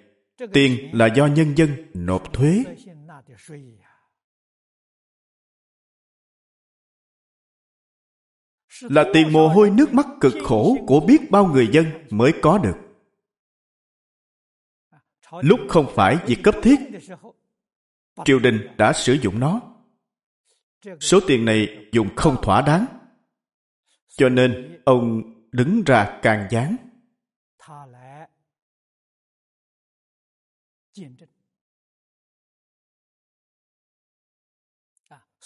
tiền 0.54 0.90
là 0.94 1.08
do 1.16 1.28
nhân 1.28 1.58
dân 1.58 1.70
nộp 1.94 2.34
thuế. 2.34 2.64
Là 8.82 9.06
tiền 9.14 9.34
mồ 9.34 9.48
hôi 9.48 9.70
nước 9.70 9.94
mắt 9.94 10.08
cực 10.22 10.34
khổ 10.44 10.78
của 10.88 11.00
biết 11.00 11.32
bao 11.32 11.46
người 11.46 11.68
dân 11.72 11.86
mới 12.10 12.34
có 12.42 12.58
được. 12.58 12.76
Lúc 15.32 15.60
không 15.70 15.86
phải 15.96 16.18
việc 16.28 16.40
cấp 16.44 16.56
thiết, 16.64 16.80
triều 18.26 18.40
đình 18.40 18.68
đã 18.78 18.94
sử 18.94 19.14
dụng 19.14 19.40
nó. 19.40 19.62
Số 21.00 21.20
tiền 21.28 21.46
này 21.46 21.88
dùng 21.92 22.16
không 22.16 22.36
thỏa 22.42 22.62
đáng. 22.62 22.86
Cho 24.08 24.30
nên 24.30 24.82
ông 24.86 25.22
đứng 25.52 25.84
ra 25.86 26.20
can 26.22 26.48
gián 26.52 26.76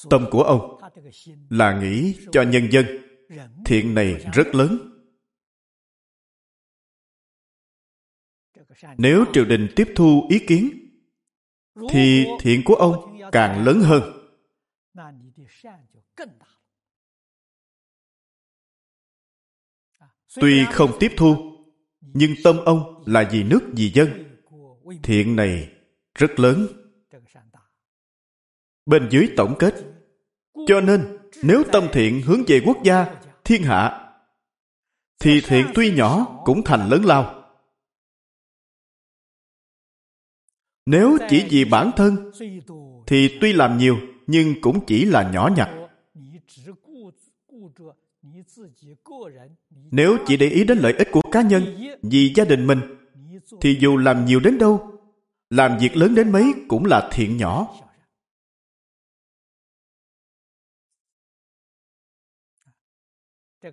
tâm 0.09 0.25
của 0.31 0.43
ông 0.43 0.81
là 1.49 1.79
nghĩ 1.81 2.15
cho 2.31 2.41
nhân 2.41 2.67
dân 2.71 2.85
thiện 3.65 3.93
này 3.93 4.25
rất 4.33 4.55
lớn. 4.55 4.89
Nếu 8.97 9.25
triều 9.33 9.45
đình 9.45 9.67
tiếp 9.75 9.87
thu 9.95 10.27
ý 10.29 10.39
kiến, 10.47 10.89
thì 11.89 12.25
thiện 12.39 12.61
của 12.65 12.75
ông 12.75 13.19
càng 13.31 13.65
lớn 13.65 13.79
hơn. 13.79 14.03
Tuy 20.35 20.65
không 20.71 20.91
tiếp 20.99 21.11
thu, 21.17 21.35
nhưng 22.01 22.31
tâm 22.43 22.57
ông 22.65 23.03
là 23.05 23.29
vì 23.31 23.43
nước, 23.43 23.59
vì 23.75 23.91
dân. 23.91 24.39
Thiện 25.03 25.35
này 25.35 25.69
rất 26.15 26.39
lớn. 26.39 26.67
Bên 28.85 29.09
dưới 29.11 29.27
tổng 29.37 29.55
kết. 29.59 29.73
Cho 30.67 30.81
nên, 30.81 31.17
nếu 31.43 31.63
tâm 31.71 31.87
thiện 31.93 32.21
hướng 32.21 32.43
về 32.47 32.61
quốc 32.65 32.77
gia 32.83 33.22
thiên 33.45 33.63
hạ 33.63 34.09
thì 35.19 35.41
thiện 35.41 35.65
tuy 35.75 35.91
nhỏ 35.91 36.41
cũng 36.45 36.63
thành 36.63 36.89
lớn 36.89 37.05
lao. 37.05 37.43
Nếu 40.85 41.17
chỉ 41.29 41.45
vì 41.49 41.65
bản 41.65 41.91
thân 41.95 42.31
thì 43.07 43.37
tuy 43.41 43.53
làm 43.53 43.77
nhiều 43.77 43.97
nhưng 44.27 44.61
cũng 44.61 44.85
chỉ 44.85 45.05
là 45.05 45.31
nhỏ 45.31 45.49
nhặt. 45.57 45.69
nếu 49.91 50.17
chỉ 50.25 50.37
để 50.37 50.49
ý 50.49 50.63
đến 50.63 50.77
lợi 50.77 50.93
ích 50.93 51.07
của 51.11 51.21
cá 51.31 51.41
nhân 51.41 51.63
vì 52.01 52.33
gia 52.35 52.45
đình 52.45 52.67
mình 52.67 52.79
thì 53.61 53.77
dù 53.79 53.97
làm 53.97 54.25
nhiều 54.25 54.39
đến 54.39 54.57
đâu 54.57 54.93
làm 55.49 55.77
việc 55.77 55.97
lớn 55.97 56.15
đến 56.15 56.31
mấy 56.31 56.53
cũng 56.67 56.85
là 56.85 57.09
thiện 57.11 57.37
nhỏ 57.37 57.67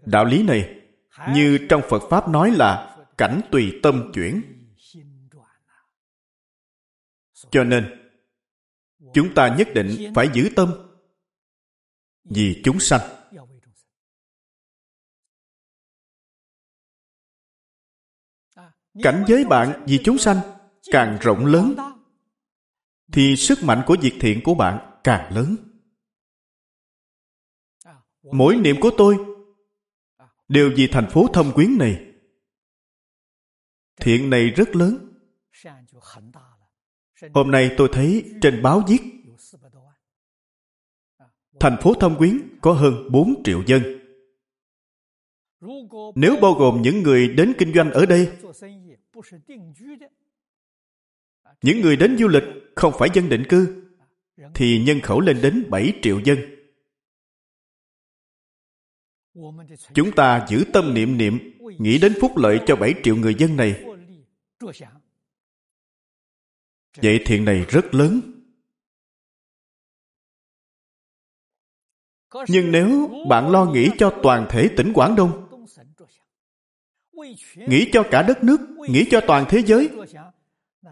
đạo 0.06 0.24
lý 0.24 0.42
này, 0.42 0.80
như 1.34 1.66
trong 1.68 1.82
phật 1.90 2.02
pháp 2.10 2.28
nói 2.28 2.50
là 2.50 2.96
cảnh 3.18 3.40
tùy 3.50 3.80
tâm 3.82 4.10
chuyển. 4.14 4.42
Cho 7.50 7.64
nên, 7.64 8.12
chúng 9.14 9.34
ta 9.34 9.56
nhất 9.58 9.68
định 9.74 10.12
phải 10.14 10.28
giữ 10.34 10.50
tâm 10.56 10.72
vì 12.24 12.60
chúng 12.64 12.80
sanh. 12.80 13.00
Cảnh 19.02 19.24
giới 19.28 19.44
bạn 19.44 19.84
vì 19.86 20.00
chúng 20.04 20.18
sanh 20.18 20.36
càng 20.92 21.18
rộng 21.20 21.46
lớn, 21.46 21.74
thì 23.12 23.36
sức 23.36 23.58
mạnh 23.62 23.82
của 23.86 23.96
việc 24.02 24.18
thiện 24.20 24.40
của 24.44 24.54
bạn 24.54 25.00
càng 25.04 25.34
lớn. 25.34 25.56
Mỗi 28.22 28.56
niệm 28.56 28.76
của 28.80 28.90
tôi 28.98 29.29
đều 30.50 30.70
vì 30.76 30.86
thành 30.86 31.10
phố 31.10 31.26
thâm 31.32 31.52
quyến 31.54 31.78
này. 31.78 32.06
Thiện 34.00 34.30
này 34.30 34.50
rất 34.50 34.76
lớn. 34.76 35.14
Hôm 37.34 37.50
nay 37.50 37.74
tôi 37.76 37.88
thấy 37.92 38.24
trên 38.42 38.62
báo 38.62 38.82
viết, 38.88 38.98
thành 41.60 41.76
phố 41.82 41.94
thâm 41.94 42.16
quyến 42.18 42.38
có 42.60 42.72
hơn 42.72 42.94
4 43.10 43.42
triệu 43.44 43.62
dân. 43.66 43.82
Nếu 46.14 46.36
bao 46.42 46.52
gồm 46.52 46.82
những 46.82 47.02
người 47.02 47.28
đến 47.28 47.52
kinh 47.58 47.72
doanh 47.74 47.90
ở 47.90 48.06
đây, 48.06 48.28
những 51.62 51.80
người 51.80 51.96
đến 51.96 52.16
du 52.18 52.28
lịch 52.28 52.44
không 52.76 52.92
phải 52.98 53.08
dân 53.14 53.28
định 53.28 53.44
cư, 53.48 53.84
thì 54.54 54.84
nhân 54.84 55.00
khẩu 55.00 55.20
lên 55.20 55.38
đến 55.42 55.70
7 55.70 55.92
triệu 56.02 56.20
dân 56.24 56.38
chúng 59.94 60.12
ta 60.16 60.46
giữ 60.48 60.64
tâm 60.72 60.94
niệm 60.94 61.16
niệm, 61.18 61.38
nghĩ 61.78 61.98
đến 61.98 62.14
phúc 62.20 62.36
lợi 62.36 62.60
cho 62.66 62.76
7 62.76 62.94
triệu 63.02 63.16
người 63.16 63.34
dân 63.34 63.56
này. 63.56 63.84
Vậy 66.96 67.20
thiện 67.26 67.44
này 67.44 67.64
rất 67.68 67.94
lớn. 67.94 68.20
Nhưng 72.48 72.72
nếu 72.72 73.10
bạn 73.28 73.50
lo 73.50 73.64
nghĩ 73.64 73.90
cho 73.98 74.18
toàn 74.22 74.46
thể 74.50 74.68
tỉnh 74.76 74.92
quảng 74.92 75.16
đông, 75.16 75.48
nghĩ 77.54 77.88
cho 77.92 78.02
cả 78.10 78.22
đất 78.22 78.44
nước, 78.44 78.60
nghĩ 78.88 79.04
cho 79.10 79.20
toàn 79.26 79.44
thế 79.48 79.62
giới, 79.62 79.88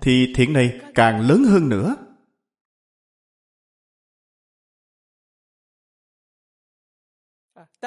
thì 0.01 0.33
thiện 0.37 0.53
này 0.53 0.81
càng 0.95 1.29
lớn 1.29 1.45
hơn 1.45 1.69
nữa. 1.69 1.97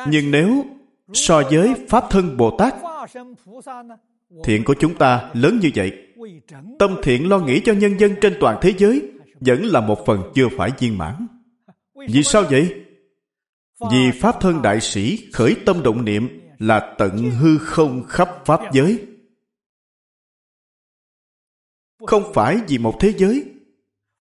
Nhưng 0.08 0.32
nếu 0.32 0.66
so 1.14 1.42
với 1.52 1.74
pháp 1.90 2.04
thân 2.10 2.38
bồ 2.38 2.58
tát, 2.58 2.76
thiện 4.44 4.64
của 4.64 4.76
chúng 4.80 4.98
ta 4.98 5.30
lớn 5.34 5.60
như 5.62 5.70
vậy, 5.76 5.92
tâm 6.80 6.96
thiện 7.04 7.30
lo 7.30 7.40
nghĩ 7.40 7.62
cho 7.66 7.74
nhân 7.74 8.00
dân 8.00 8.16
trên 8.22 8.38
toàn 8.40 8.58
thế 8.62 8.74
giới 8.78 9.12
vẫn 9.40 9.66
là 9.66 9.82
một 9.82 10.06
phần 10.06 10.32
chưa 10.36 10.48
phải 10.58 10.72
viên 10.80 10.98
mãn. 10.98 11.28
Vì 12.10 12.24
sao 12.24 12.44
vậy? 12.50 12.76
Vì 13.92 14.12
pháp 14.20 14.42
thân 14.42 14.62
đại 14.62 14.82
sĩ 14.82 15.32
khởi 15.34 15.56
tâm 15.66 15.84
động 15.84 16.06
niệm 16.06 16.42
là 16.60 16.96
tận 16.98 17.32
hư 17.32 17.58
không 17.58 18.04
khắp 18.08 18.30
pháp 18.46 18.60
giới. 18.74 19.06
Không 22.06 22.34
phải 22.34 22.58
vì 22.68 22.78
một 22.78 22.96
thế 23.00 23.14
giới, 23.18 23.44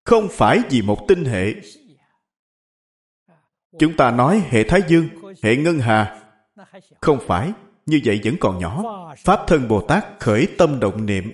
không 0.04 0.28
phải 0.30 0.60
vì 0.70 0.82
một 0.82 1.08
tinh 1.08 1.24
hệ 1.24 1.54
chúng 3.78 3.96
ta 3.96 4.10
nói 4.10 4.42
hệ 4.48 4.64
thái 4.64 4.80
dương, 4.88 5.08
hệ 5.42 5.56
ngân 5.56 5.78
hà. 5.78 6.22
Không 7.00 7.18
phải, 7.26 7.52
như 7.86 8.00
vậy 8.04 8.20
vẫn 8.24 8.34
còn 8.40 8.58
nhỏ. 8.58 8.84
Pháp 9.18 9.40
thân 9.46 9.68
bồ 9.68 9.80
tát 9.80 10.04
khởi 10.20 10.48
tâm 10.58 10.80
động 10.80 11.06
niệm. 11.06 11.32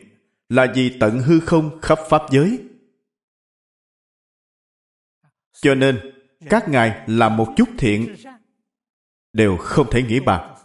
Là 0.48 0.66
vì 0.74 0.98
tận 1.00 1.18
hư 1.18 1.40
không 1.40 1.80
khắp 1.80 1.98
pháp 2.08 2.22
giới. 2.30 2.58
Cho 5.60 5.74
nên, 5.74 6.12
các 6.50 6.68
ngài 6.68 7.04
làm 7.06 7.36
một 7.36 7.54
chút 7.56 7.68
thiện, 7.78 8.16
đều 9.32 9.56
không 9.56 9.86
thể 9.90 10.02
nghĩ 10.02 10.20
bạc. 10.20 10.56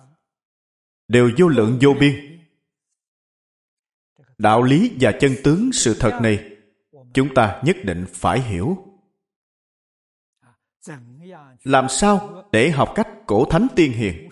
Đều 1.08 1.32
vô 1.38 1.48
lượng 1.48 1.80
vô 1.82 1.94
biên. 2.00 2.40
Đạo 4.38 4.64
lý 4.64 4.92
và 5.00 5.12
chân 5.12 5.36
tướng 5.44 5.72
sự 5.74 5.96
thật 6.00 6.20
này, 6.22 6.50
chúng 7.14 7.34
ta 7.34 7.62
nhất 7.64 7.78
định 7.84 8.06
phải 8.14 8.40
hiểu 8.42 8.91
làm 11.64 11.90
sao 11.90 12.44
để 12.52 12.70
học 12.72 12.92
cách 12.96 13.08
cổ 13.28 13.46
thánh 13.46 13.68
tiên 13.76 13.92
hiền? 13.92 14.30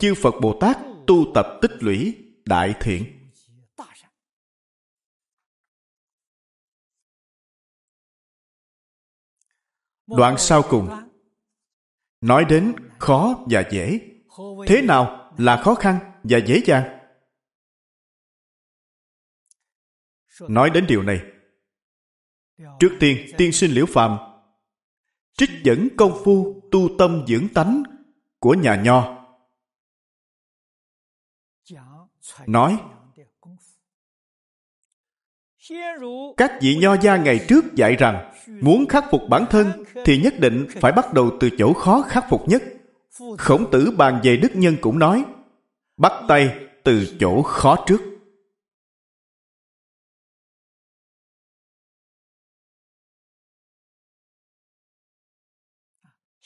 Chư 0.00 0.14
phật 0.14 0.34
bồ 0.42 0.58
tát 0.60 0.76
tu 1.06 1.24
tập 1.34 1.46
tích 1.62 1.70
lũy 1.80 2.24
đại 2.44 2.74
thiện. 2.80 3.30
Đoạn 10.06 10.38
sau 10.38 10.62
cùng. 10.70 10.88
Nói 12.20 12.44
đến 12.44 12.74
khó 12.98 13.44
và 13.50 13.64
dễ. 13.70 14.00
Thế 14.66 14.82
nào 14.82 15.32
là 15.38 15.62
khó 15.62 15.74
khăn 15.74 15.98
và 16.22 16.38
dễ 16.46 16.62
dàng? 16.66 16.98
Nói 20.40 20.70
đến 20.70 20.86
điều 20.86 21.02
này. 21.02 21.20
Trước 22.78 22.96
tiên 23.00 23.26
tiên 23.38 23.52
sinh 23.52 23.70
liễu 23.70 23.86
phàm 23.86 24.18
trích 25.36 25.50
dẫn 25.64 25.88
công 25.96 26.20
phu 26.24 26.62
tu 26.70 26.88
tâm 26.98 27.24
dưỡng 27.28 27.48
tánh 27.48 27.82
của 28.38 28.54
nhà 28.54 28.82
nho. 28.84 29.16
Nói, 32.46 32.78
các 36.36 36.52
vị 36.60 36.76
nho 36.80 36.96
gia 36.96 37.16
ngày 37.16 37.44
trước 37.48 37.74
dạy 37.74 37.96
rằng, 37.96 38.32
muốn 38.60 38.86
khắc 38.88 39.04
phục 39.10 39.22
bản 39.28 39.44
thân 39.50 39.84
thì 40.04 40.18
nhất 40.22 40.34
định 40.38 40.66
phải 40.80 40.92
bắt 40.92 41.12
đầu 41.14 41.30
từ 41.40 41.50
chỗ 41.58 41.72
khó 41.72 42.02
khắc 42.02 42.24
phục 42.30 42.48
nhất. 42.48 42.62
Khổng 43.38 43.70
tử 43.70 43.90
bàn 43.98 44.20
về 44.22 44.36
đức 44.36 44.56
nhân 44.56 44.76
cũng 44.80 44.98
nói, 44.98 45.24
bắt 45.96 46.12
tay 46.28 46.54
từ 46.84 47.16
chỗ 47.20 47.42
khó 47.42 47.84
trước. 47.86 48.15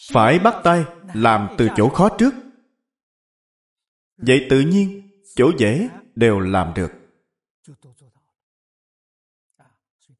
Phải 0.09 0.39
bắt 0.39 0.55
tay, 0.65 0.85
làm 1.15 1.49
từ 1.59 1.69
chỗ 1.77 1.89
khó 1.89 2.09
trước. 2.09 2.35
Vậy 4.17 4.47
tự 4.51 4.61
nhiên, 4.61 5.11
chỗ 5.35 5.51
dễ 5.59 5.89
đều 6.15 6.41
làm 6.41 6.73
được. 6.75 6.93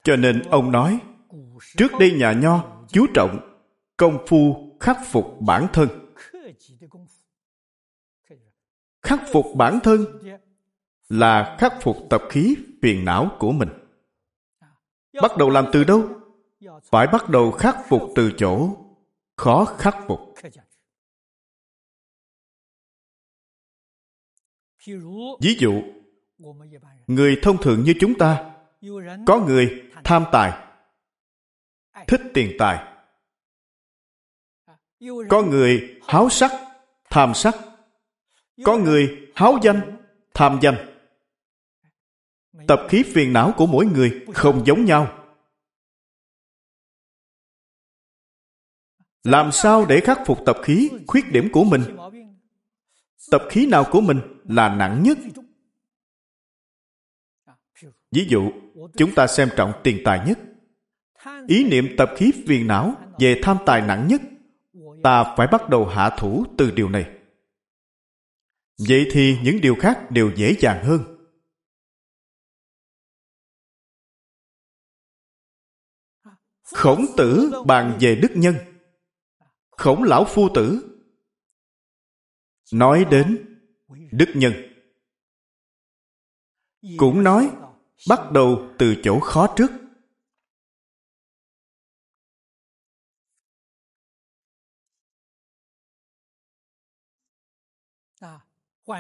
Cho 0.03 0.17
nên 0.17 0.43
ông 0.51 0.73
nói, 0.73 1.01
trước 1.77 1.93
đây 2.01 2.13
nhà 2.13 2.33
nho 2.33 2.85
chú 2.89 3.07
trọng 3.15 3.59
công 3.97 4.27
phu 4.27 4.73
khắc 4.81 4.99
phục 5.07 5.37
bản 5.41 5.67
thân. 5.73 5.89
Khắc 9.03 9.21
phục 9.33 9.47
bản 9.55 9.79
thân 9.83 10.05
là 11.09 11.57
khắc 11.59 11.73
phục 11.83 11.97
tập 12.11 12.23
khí 12.31 12.57
phiền 12.83 13.05
não 13.05 13.37
của 13.39 13.53
mình. 13.53 13.69
Bắt 15.23 15.37
đầu 15.39 15.51
làm 15.51 15.67
từ 15.73 15.85
đâu? 15.85 16.09
Phải 16.91 17.07
bắt 17.07 17.29
đầu 17.29 17.51
khắc 17.51 17.77
phục 17.89 18.03
từ 18.15 18.33
chỗ 18.39 18.77
khó 19.41 19.65
khắc 19.79 19.97
phục. 20.07 20.35
Ví 25.41 25.57
dụ, 25.59 25.83
người 27.07 27.39
thông 27.43 27.63
thường 27.63 27.85
như 27.85 27.95
chúng 28.01 28.19
ta, 28.19 28.55
có 29.27 29.41
người 29.47 29.83
tham 30.05 30.25
tài, 30.33 30.67
thích 32.07 32.21
tiền 32.35 32.57
tài. 32.59 33.03
Có 35.29 35.43
người 35.43 36.01
háo 36.07 36.29
sắc, 36.31 36.51
tham 37.11 37.35
sắc. 37.35 37.55
Có 38.65 38.77
người 38.77 39.33
háo 39.35 39.59
danh, 39.63 39.97
tham 40.35 40.59
danh. 40.63 40.77
Tập 42.69 42.81
khí 42.89 43.03
phiền 43.15 43.33
não 43.33 43.55
của 43.57 43.67
mỗi 43.67 43.87
người 43.87 44.27
không 44.35 44.63
giống 44.67 44.85
nhau. 44.85 45.20
Làm 49.25 49.53
sao 49.53 49.87
để 49.87 50.01
khắc 50.01 50.19
phục 50.27 50.39
tập 50.47 50.57
khí, 50.63 50.91
khuyết 51.07 51.33
điểm 51.33 51.49
của 51.53 51.65
mình? 51.65 51.83
Tập 53.31 53.43
khí 53.51 53.67
nào 53.67 53.85
của 53.91 54.01
mình 54.01 54.21
là 54.45 54.75
nặng 54.75 55.03
nhất? 55.03 55.19
Ví 58.11 58.27
dụ, 58.29 58.51
chúng 58.97 59.15
ta 59.15 59.27
xem 59.27 59.49
trọng 59.57 59.73
tiền 59.85 60.01
tài 60.05 60.27
nhất. 60.27 60.39
Ý 61.49 61.65
niệm 61.65 61.95
tập 61.99 62.11
khí 62.17 62.33
phiền 62.47 62.67
não 62.67 62.95
về 63.19 63.41
tham 63.43 63.57
tài 63.67 63.81
nặng 63.81 64.09
nhất, 64.09 64.21
ta 65.03 65.35
phải 65.37 65.47
bắt 65.47 65.69
đầu 65.69 65.87
hạ 65.87 66.11
thủ 66.19 66.45
từ 66.59 66.71
điều 66.71 66.89
này. 66.89 67.17
Vậy 68.89 69.09
thì 69.11 69.39
những 69.43 69.61
điều 69.61 69.77
khác 69.81 70.11
đều 70.11 70.33
dễ 70.37 70.55
dàng 70.59 70.85
hơn. 70.85 71.17
Khổng 76.63 77.05
tử 77.17 77.53
bàn 77.67 77.99
về 78.01 78.15
đức 78.15 78.31
nhân 78.35 78.55
khổng 79.81 80.03
lão 80.03 80.25
phu 80.25 80.49
tử. 80.55 80.97
Nói 82.73 83.05
đến 83.11 83.59
đức 84.13 84.29
nhân. 84.35 84.53
Cũng 86.97 87.23
nói 87.23 87.51
bắt 88.09 88.21
đầu 88.33 88.75
từ 88.79 88.95
chỗ 89.03 89.21
khó 89.21 89.55
trước. 89.57 89.71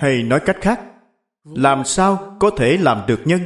Hay 0.00 0.22
nói 0.22 0.40
cách 0.46 0.56
khác, 0.60 0.94
làm 1.44 1.84
sao 1.84 2.36
có 2.40 2.50
thể 2.56 2.76
làm 2.76 3.06
được 3.08 3.20
nhân? 3.24 3.40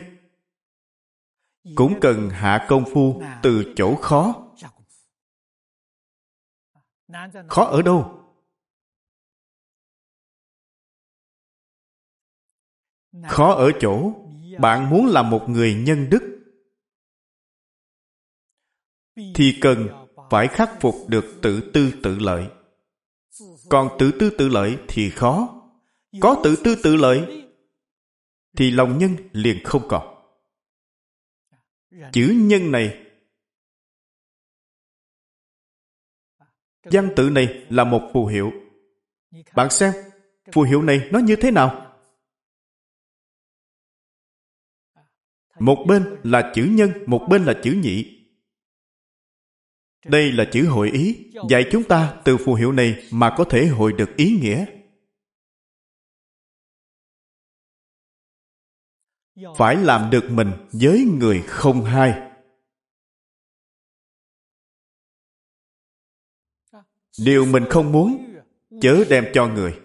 Cũng 1.75 1.99
cần 2.01 2.31
hạ 2.31 2.67
công 2.69 2.85
phu 2.95 3.23
từ 3.43 3.73
chỗ 3.77 3.97
khó 3.97 4.44
khó 7.49 7.65
ở 7.65 7.83
đâu? 7.83 8.21
Khó 13.29 13.53
ở 13.55 13.71
chỗ 13.81 14.13
bạn 14.59 14.91
muốn 14.91 15.07
làm 15.07 15.31
một 15.31 15.45
người 15.49 15.75
nhân 15.75 16.11
đức. 16.11 16.41
Thì 19.35 19.59
cần 19.61 19.89
phải 20.31 20.49
khắc 20.49 20.71
phục 20.81 20.95
được 21.09 21.25
tự 21.43 21.71
tư 21.75 21.93
tự 22.03 22.19
lợi. 22.19 22.47
Còn 23.69 23.97
tự 23.99 24.13
tư 24.21 24.31
tự 24.39 24.49
lợi 24.49 24.79
thì 24.89 25.11
khó. 25.11 25.63
Có 26.21 26.41
tự 26.45 26.57
tư 26.65 26.77
tự 26.83 26.97
lợi 26.97 27.45
thì 28.57 28.71
lòng 28.71 28.99
nhân 28.99 29.17
liền 29.33 29.65
không 29.65 29.89
còn. 29.89 30.25
Chữ 32.13 32.35
nhân 32.37 32.73
này 32.73 33.04
Danh 36.91 37.11
tự 37.17 37.31
này 37.31 37.67
là 37.69 37.85
một 37.85 38.11
phù 38.13 38.27
hiệu. 38.27 38.53
Bạn 39.55 39.71
xem, 39.71 39.93
phù 40.53 40.63
hiệu 40.63 40.83
này 40.83 41.09
nó 41.13 41.19
như 41.19 41.37
thế 41.37 41.51
nào? 41.51 41.97
Một 45.59 45.85
bên 45.89 46.17
là 46.23 46.53
chữ 46.55 46.69
nhân, 46.71 46.91
một 47.07 47.27
bên 47.31 47.45
là 47.45 47.55
chữ 47.63 47.73
nhị. 47.83 48.27
Đây 50.05 50.33
là 50.33 50.45
chữ 50.53 50.67
hội 50.69 50.91
ý, 50.91 51.31
dạy 51.49 51.65
chúng 51.73 51.85
ta 51.85 52.21
từ 52.25 52.37
phù 52.37 52.55
hiệu 52.55 52.73
này 52.73 53.09
mà 53.13 53.35
có 53.39 53.45
thể 53.45 53.67
hội 53.67 53.93
được 53.93 54.17
ý 54.17 54.39
nghĩa. 54.41 54.67
Phải 59.57 59.77
làm 59.77 60.11
được 60.11 60.25
mình 60.31 60.53
với 60.73 61.05
người 61.21 61.43
không 61.47 61.85
hai. 61.85 62.24
Điều 67.19 67.47
mình 67.47 67.65
không 67.71 67.93
muốn, 67.93 68.35
chớ 68.81 69.05
đem 69.11 69.25
cho 69.35 69.47
người. 69.47 69.81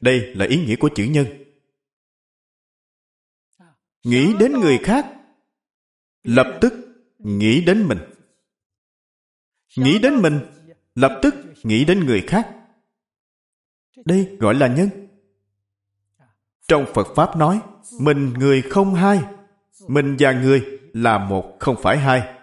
Đây 0.00 0.34
là 0.34 0.46
ý 0.46 0.66
nghĩa 0.66 0.76
của 0.76 0.90
chữ 0.94 1.04
nhân. 1.04 1.26
Nghĩ 4.04 4.34
đến 4.38 4.52
người 4.52 4.78
khác, 4.78 5.06
lập 6.22 6.58
tức 6.60 6.72
nghĩ 7.18 7.64
đến 7.64 7.88
mình. 7.88 7.98
Nghĩ 9.76 9.98
đến 9.98 10.22
mình, 10.22 10.40
lập 10.94 11.18
tức 11.22 11.34
nghĩ 11.62 11.84
đến 11.84 12.06
người 12.06 12.24
khác. 12.26 12.54
Đây 14.04 14.36
gọi 14.40 14.54
là 14.54 14.66
nhân. 14.66 14.88
Trong 16.68 16.86
phật 16.94 17.06
pháp 17.16 17.36
nói, 17.36 17.60
mình 18.00 18.32
người 18.32 18.62
không 18.62 18.94
hai, 18.94 19.20
mình 19.88 20.16
và 20.18 20.32
người 20.32 20.80
là 20.92 21.18
một, 21.18 21.56
không 21.60 21.76
phải 21.82 21.98
hai. 21.98 22.34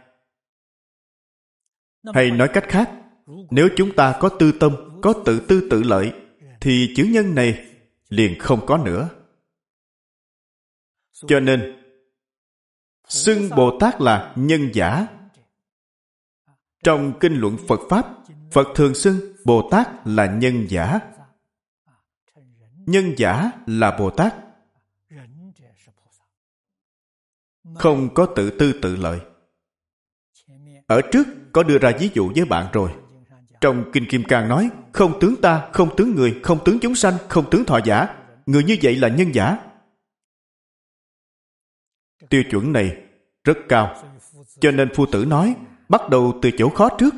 Hay 2.13 2.31
nói 2.31 2.49
cách 2.53 2.65
khác 2.67 3.02
nếu 3.25 3.69
chúng 3.77 3.95
ta 3.95 4.17
có 4.19 4.29
tư 4.29 4.51
tâm, 4.59 4.99
có 5.01 5.13
tự 5.25 5.39
tư 5.39 5.67
tự 5.69 5.83
lợi, 5.83 6.13
thì 6.61 6.93
chữ 6.95 7.03
nhân 7.03 7.35
này 7.35 7.65
liền 8.09 8.39
không 8.39 8.65
có 8.65 8.77
nữa. 8.77 9.09
Cho 11.27 11.39
nên, 11.39 11.83
xưng 13.07 13.49
bồ 13.49 13.77
tát 13.79 14.01
là 14.01 14.33
nhân 14.35 14.69
giả. 14.73 15.07
Trong 16.83 17.13
kinh 17.19 17.33
luận 17.33 17.57
phật 17.67 17.79
pháp, 17.89 18.07
phật 18.51 18.67
thường 18.75 18.95
xưng 18.95 19.35
bồ 19.45 19.69
tát 19.71 19.87
là 20.05 20.25
nhân 20.25 20.65
giả. 20.69 20.99
Nhân 22.75 23.13
giả 23.17 23.51
là 23.67 23.97
bồ 23.99 24.09
tát. 24.09 24.35
Không 27.75 28.13
có 28.13 28.25
tự 28.35 28.49
tư 28.59 28.79
tự 28.81 28.95
lợi. 28.95 29.19
Ở 30.87 31.01
trước 31.11 31.27
có 31.51 31.63
đưa 31.63 31.77
ra 31.77 31.91
ví 31.99 32.09
dụ 32.13 32.31
với 32.35 32.45
bạn 32.45 32.71
rồi 32.73 33.02
trong 33.63 33.89
kinh 33.93 34.05
kim 34.09 34.23
cang 34.23 34.49
nói, 34.49 34.69
không 34.93 35.19
tướng 35.19 35.41
ta, 35.41 35.69
không 35.73 35.95
tướng 35.97 36.15
người, 36.15 36.39
không 36.43 36.63
tướng 36.65 36.79
chúng 36.79 36.95
sanh, 36.95 37.13
không 37.29 37.49
tướng 37.49 37.65
thọ 37.65 37.79
giả. 37.85 38.15
Người 38.45 38.63
như 38.63 38.77
vậy 38.83 38.95
là 38.95 39.07
nhân 39.07 39.35
giả. 39.35 39.57
Tiêu 42.29 42.43
chuẩn 42.51 42.73
này 42.73 43.03
rất 43.43 43.57
cao, 43.69 44.03
cho 44.59 44.71
nên 44.71 44.89
phu 44.95 45.05
tử 45.05 45.25
nói, 45.25 45.55
bắt 45.89 46.09
đầu 46.09 46.39
từ 46.41 46.49
chỗ 46.57 46.69
khó 46.69 46.89
trước. 46.97 47.13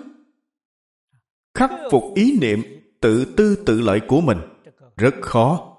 Khắc 1.54 1.72
phục 1.92 2.04
ý 2.16 2.38
niệm 2.42 2.62
tự 3.02 3.34
tư 3.38 3.64
tự 3.66 3.82
lợi 3.82 4.02
của 4.08 4.22
mình, 4.22 4.38
rất 4.98 5.16
khó. 5.22 5.78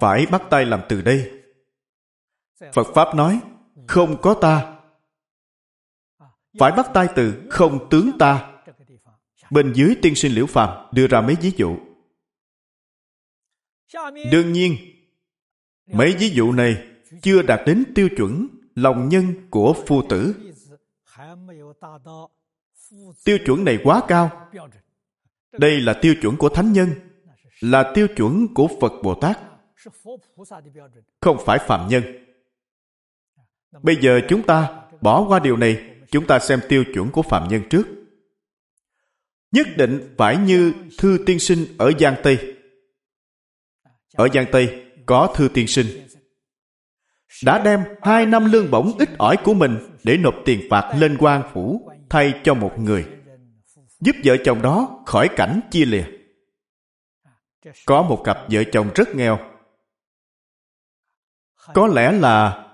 Phải 0.00 0.26
bắt 0.26 0.42
tay 0.50 0.64
làm 0.64 0.80
từ 0.88 1.02
đây. 1.02 1.42
Phật 2.72 2.86
pháp 2.94 3.14
nói, 3.14 3.40
không 3.86 4.20
có 4.22 4.34
ta. 4.34 4.76
Phải 6.58 6.72
bắt 6.72 6.86
tay 6.94 7.08
từ 7.16 7.46
không 7.50 7.88
tướng 7.90 8.10
ta 8.18 8.49
bên 9.50 9.72
dưới 9.72 9.94
tiên 10.02 10.14
sinh 10.14 10.32
liễu 10.32 10.46
phàm 10.46 10.86
đưa 10.92 11.06
ra 11.06 11.20
mấy 11.20 11.36
ví 11.40 11.52
dụ. 11.56 11.76
Đương 14.30 14.52
nhiên, 14.52 14.76
mấy 15.86 16.14
ví 16.18 16.30
dụ 16.30 16.52
này 16.52 16.86
chưa 17.22 17.42
đạt 17.42 17.60
đến 17.66 17.84
tiêu 17.94 18.08
chuẩn 18.16 18.48
lòng 18.74 19.08
nhân 19.08 19.50
của 19.50 19.74
phu 19.86 20.02
tử. 20.08 20.34
Tiêu 23.24 23.38
chuẩn 23.46 23.64
này 23.64 23.78
quá 23.84 24.02
cao. 24.08 24.48
Đây 25.52 25.80
là 25.80 25.92
tiêu 26.02 26.14
chuẩn 26.22 26.36
của 26.36 26.48
thánh 26.48 26.72
nhân, 26.72 26.88
là 27.60 27.92
tiêu 27.94 28.06
chuẩn 28.16 28.54
của 28.54 28.68
phật 28.80 28.92
bồ 29.02 29.14
tát. 29.14 29.38
Không 31.20 31.36
phải 31.46 31.58
phạm 31.58 31.88
nhân. 31.88 32.02
Bây 33.82 33.96
giờ 33.96 34.20
chúng 34.28 34.42
ta 34.42 34.82
bỏ 35.00 35.24
qua 35.28 35.38
điều 35.38 35.56
này, 35.56 35.94
chúng 36.10 36.26
ta 36.26 36.38
xem 36.38 36.60
tiêu 36.68 36.84
chuẩn 36.94 37.10
của 37.10 37.22
phạm 37.22 37.48
nhân 37.48 37.62
trước 37.70 37.86
nhất 39.52 39.66
định 39.76 40.14
phải 40.18 40.36
như 40.36 40.74
thư 40.98 41.18
tiên 41.26 41.38
sinh 41.38 41.66
ở 41.78 41.92
giang 42.00 42.16
tây. 42.22 42.56
Ở 44.14 44.28
giang 44.34 44.46
tây 44.52 44.86
có 45.06 45.34
thư 45.36 45.48
tiên 45.54 45.66
sinh. 45.66 45.86
Đã 47.44 47.62
đem 47.64 47.84
hai 48.02 48.26
năm 48.26 48.52
lương 48.52 48.70
bổng 48.70 48.98
ít 48.98 49.08
ỏi 49.18 49.36
của 49.44 49.54
mình 49.54 49.78
để 50.04 50.16
nộp 50.16 50.34
tiền 50.44 50.60
phạt 50.70 50.94
lên 50.98 51.16
quan 51.20 51.50
phủ 51.52 51.90
thay 52.10 52.40
cho 52.44 52.54
một 52.54 52.72
người, 52.78 53.06
giúp 54.00 54.16
vợ 54.24 54.36
chồng 54.44 54.62
đó 54.62 55.02
khỏi 55.06 55.28
cảnh 55.36 55.60
chia 55.70 55.84
lìa. 55.84 56.04
Có 57.86 58.02
một 58.02 58.22
cặp 58.24 58.38
vợ 58.50 58.62
chồng 58.72 58.90
rất 58.94 59.08
nghèo. 59.14 59.38
Có 61.74 61.86
lẽ 61.86 62.12
là 62.12 62.66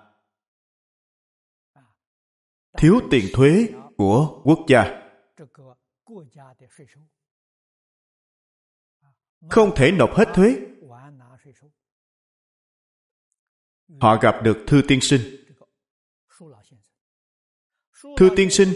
thiếu 2.77 3.01
tiền 3.11 3.25
thuế 3.33 3.67
của 3.97 4.41
quốc 4.45 4.59
gia 4.69 5.06
không 9.51 9.75
thể 9.77 9.93
nộp 9.93 10.11
hết 10.15 10.29
thuế. 10.35 10.57
họ 14.01 14.17
gặp 14.17 14.35
được 14.43 14.65
thư 14.67 14.83
tiên 14.89 15.01
sinh. 15.01 15.21
thư 18.17 18.31
tiên 18.37 18.51
sinh 18.51 18.69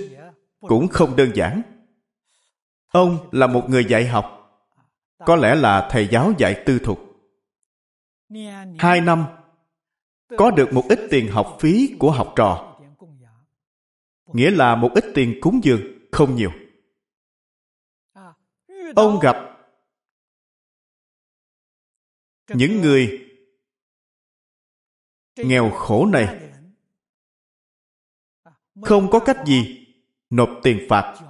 cũng 0.61 0.89
không 0.89 1.17
đơn 1.17 1.31
giản. 1.35 1.63
ông 2.87 3.29
là 3.33 3.47
một 3.47 3.67
người 3.69 3.85
dạy 3.85 4.07
học. 4.07 4.37
có 5.27 5.37
lẽ 5.37 5.55
là 5.55 5.89
thầy 5.91 6.09
giáo 6.09 6.33
dạy 6.39 6.63
tư 6.67 6.79
thục. 6.79 6.99
hai 8.79 9.01
năm 9.01 9.27
có 10.39 10.51
được 10.51 10.73
một 10.73 10.85
ít 10.89 10.99
tiền 11.11 11.33
học 11.33 11.57
phí 11.61 11.97
của 11.99 12.11
học 12.11 12.33
trò. 12.37 12.79
nghĩa 14.27 14.51
là 14.51 14.77
một 14.77 14.91
ít 14.95 15.05
tiền 15.15 15.39
cúng 15.41 15.61
dường 15.63 15.81
không 16.13 16.35
nhiều 16.35 16.51
ông 18.97 19.19
gặp 19.23 19.37
những 22.49 22.81
người 22.81 23.27
nghèo 25.37 25.71
khổ 25.71 26.07
này. 26.07 26.53
Không 28.83 29.11
có 29.11 29.21
cách 29.21 29.37
gì 29.47 29.87
nộp 30.31 30.49
tiền 30.63 30.87
phạt. 30.89 31.21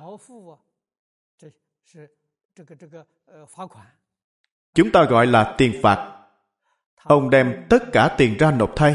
Chúng 4.74 4.92
ta 4.92 5.04
gọi 5.10 5.26
là 5.26 5.54
tiền 5.58 5.80
phạt. 5.82 6.26
Ông 6.96 7.30
đem 7.30 7.66
tất 7.70 7.78
cả 7.92 8.14
tiền 8.18 8.36
ra 8.38 8.50
nộp 8.50 8.72
thay. 8.76 8.94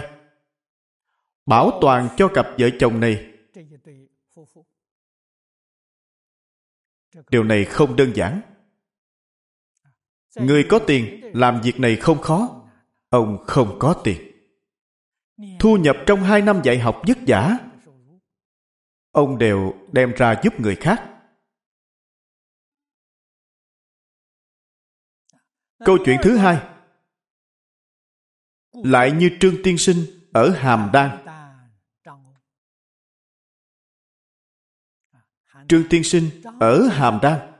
Bảo 1.45 1.77
toàn 1.81 2.09
cho 2.17 2.29
cặp 2.33 2.45
vợ 2.57 2.69
chồng 2.79 2.99
này. 2.99 3.31
Điều 7.29 7.43
này 7.43 7.65
không 7.65 7.95
đơn 7.95 8.11
giản 8.15 8.41
người 10.35 10.65
có 10.69 10.79
tiền, 10.87 11.31
làm 11.33 11.61
việc 11.61 11.79
này 11.79 11.95
không 11.95 12.21
khó. 12.21 12.61
Ông 13.09 13.43
không 13.47 13.75
có 13.79 14.01
tiền. 14.03 14.31
Thu 15.59 15.77
nhập 15.77 15.95
trong 16.07 16.23
hai 16.23 16.41
năm 16.41 16.61
dạy 16.63 16.79
học 16.79 17.01
vất 17.07 17.17
vả. 17.27 17.57
Ông 19.11 19.37
đều 19.37 19.73
đem 19.91 20.13
ra 20.17 20.41
giúp 20.43 20.59
người 20.59 20.75
khác. 20.75 21.11
Câu 25.85 25.97
chuyện 26.05 26.19
thứ 26.23 26.37
hai. 26.37 26.61
Lại 28.71 29.11
như 29.11 29.29
trương 29.39 29.63
tiên 29.63 29.77
sinh 29.77 30.29
ở 30.33 30.49
hàm 30.49 30.89
đan. 30.93 31.25
Trương 35.67 35.83
tiên 35.89 36.03
sinh 36.03 36.29
ở 36.59 36.87
hàm 36.87 37.19
đan 37.21 37.51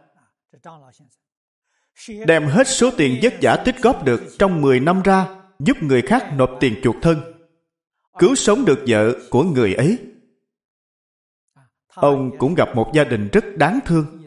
đem 2.27 2.47
hết 2.47 2.67
số 2.67 2.91
tiền 2.97 3.19
vất 3.23 3.33
vả 3.41 3.61
tích 3.65 3.75
góp 3.81 4.05
được 4.05 4.21
trong 4.39 4.61
10 4.61 4.79
năm 4.79 5.01
ra, 5.01 5.27
giúp 5.59 5.77
người 5.81 6.01
khác 6.01 6.33
nộp 6.35 6.49
tiền 6.59 6.79
chuộc 6.83 6.95
thân. 7.01 7.17
Cứu 8.19 8.35
sống 8.35 8.65
được 8.65 8.83
vợ 8.87 9.13
của 9.29 9.43
người 9.43 9.73
ấy. 9.73 9.97
Ông 11.87 12.37
cũng 12.37 12.55
gặp 12.55 12.75
một 12.75 12.91
gia 12.93 13.03
đình 13.03 13.29
rất 13.31 13.45
đáng 13.57 13.79
thương. 13.85 14.21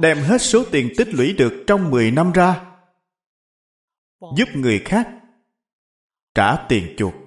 Đem 0.00 0.18
hết 0.18 0.38
số 0.40 0.64
tiền 0.72 0.92
tích 0.96 1.08
lũy 1.08 1.32
được 1.32 1.64
trong 1.66 1.90
10 1.90 2.10
năm 2.10 2.32
ra, 2.32 2.78
giúp 4.36 4.48
người 4.54 4.82
khác 4.84 5.08
trả 6.34 6.66
tiền 6.68 6.94
chuộc. 6.98 7.25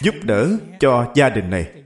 Giúp 0.00 0.14
đỡ 0.22 0.58
cho 0.80 1.12
gia 1.14 1.28
đình 1.28 1.50
này. 1.50 1.84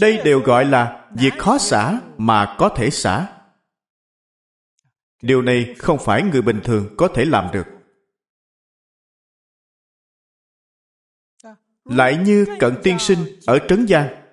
Đây 0.00 0.20
đều 0.24 0.40
gọi 0.40 0.64
là 0.64 1.10
việc 1.14 1.32
khó 1.38 1.58
xả 1.58 2.00
mà 2.18 2.56
có 2.58 2.68
thể 2.68 2.90
xả. 2.90 3.38
Điều 5.22 5.42
này 5.42 5.74
không 5.78 5.98
phải 6.04 6.22
người 6.22 6.42
bình 6.42 6.60
thường 6.64 6.94
có 6.98 7.08
thể 7.14 7.24
làm 7.24 7.50
được. 7.52 7.66
Lại 11.84 12.16
như 12.16 12.46
cận 12.60 12.74
tiên 12.82 12.98
sinh 12.98 13.18
ở 13.46 13.58
trấn 13.68 13.86
giang 13.88 14.26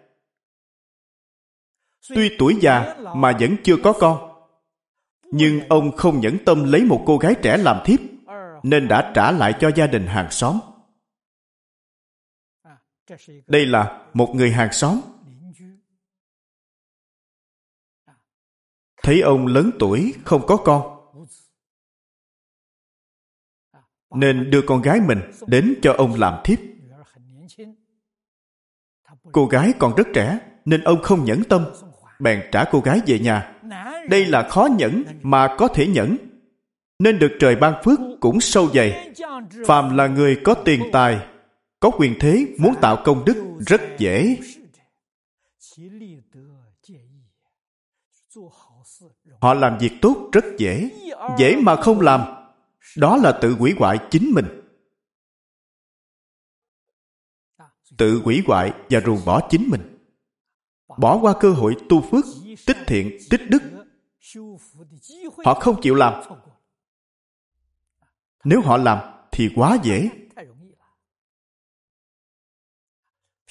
tuy 2.10 2.36
tuổi 2.40 2.58
già 2.62 2.96
mà 3.16 3.38
vẫn 3.40 3.56
chưa 3.64 3.78
có 3.84 3.94
con, 3.94 4.46
nhưng 5.32 5.68
ông 5.70 5.98
không 5.98 6.20
nhẫn 6.20 6.38
tâm 6.46 6.72
lấy 6.72 6.86
một 6.86 7.04
cô 7.06 7.18
gái 7.18 7.36
trẻ 7.42 7.58
làm 7.58 7.82
thiếp, 7.86 8.00
nên 8.64 8.88
đã 8.88 9.12
trả 9.16 9.32
lại 9.32 9.54
cho 9.60 9.72
gia 9.76 9.88
đình 9.88 10.08
hàng 10.08 10.32
xóm 10.32 10.60
đây 13.48 13.66
là 13.66 14.08
một 14.14 14.34
người 14.36 14.52
hàng 14.52 14.74
xóm. 14.74 15.02
Thấy 19.04 19.22
ông 19.22 19.48
lớn 19.48 19.72
tuổi 19.80 20.14
không 20.26 20.46
có 20.48 20.58
con. 20.58 20.94
Nên 24.16 24.50
đưa 24.50 24.62
con 24.68 24.82
gái 24.82 25.00
mình 25.08 25.20
đến 25.48 25.76
cho 25.82 25.94
ông 25.94 26.20
làm 26.20 26.42
thiếp. 26.44 26.60
Cô 29.32 29.46
gái 29.46 29.74
còn 29.80 29.96
rất 29.96 30.08
trẻ 30.14 30.40
nên 30.66 30.84
ông 30.84 31.02
không 31.02 31.26
nhẫn 31.26 31.44
tâm. 31.50 31.66
Bèn 32.20 32.42
trả 32.52 32.66
cô 32.72 32.80
gái 32.80 33.02
về 33.06 33.20
nhà. 33.20 33.56
Đây 34.10 34.26
là 34.26 34.50
khó 34.50 34.68
nhẫn 34.78 35.04
mà 35.22 35.56
có 35.58 35.68
thể 35.68 35.88
nhẫn. 35.88 36.18
Nên 37.00 37.20
được 37.20 37.32
trời 37.40 37.56
ban 37.56 37.84
phước 37.84 38.00
cũng 38.20 38.42
sâu 38.42 38.70
dày. 38.74 39.14
phàm 39.68 39.98
là 39.98 40.08
người 40.08 40.42
có 40.44 40.54
tiền 40.54 40.84
tài 40.92 41.33
có 41.84 41.92
quyền 41.98 42.16
thế 42.20 42.56
muốn 42.58 42.74
tạo 42.82 43.02
công 43.06 43.26
đức 43.26 43.58
rất 43.68 43.82
dễ. 43.98 44.38
Họ 49.42 49.54
làm 49.54 49.78
việc 49.78 49.92
tốt 50.02 50.30
rất 50.32 50.46
dễ. 50.58 50.90
Dễ 51.38 51.56
mà 51.56 51.76
không 51.76 52.02
làm, 52.02 52.22
đó 52.98 53.18
là 53.18 53.40
tự 53.42 53.56
hủy 53.56 53.74
hoại 53.78 53.98
chính 54.12 54.32
mình. 54.36 54.46
Tự 57.98 58.22
hủy 58.24 58.44
hoại 58.48 58.74
và 58.90 59.00
ruồng 59.06 59.26
bỏ 59.26 59.48
chính 59.50 59.70
mình. 59.70 59.98
Bỏ 60.98 61.20
qua 61.22 61.34
cơ 61.40 61.52
hội 61.52 61.76
tu 61.90 62.02
phước, 62.02 62.26
tích 62.66 62.78
thiện, 62.88 63.18
tích 63.30 63.42
đức. 63.50 63.62
Họ 65.46 65.54
không 65.54 65.82
chịu 65.82 65.96
làm. 65.96 66.24
Nếu 68.44 68.62
họ 68.62 68.78
làm 68.78 69.00
thì 69.32 69.50
quá 69.56 69.78
dễ. 69.84 70.10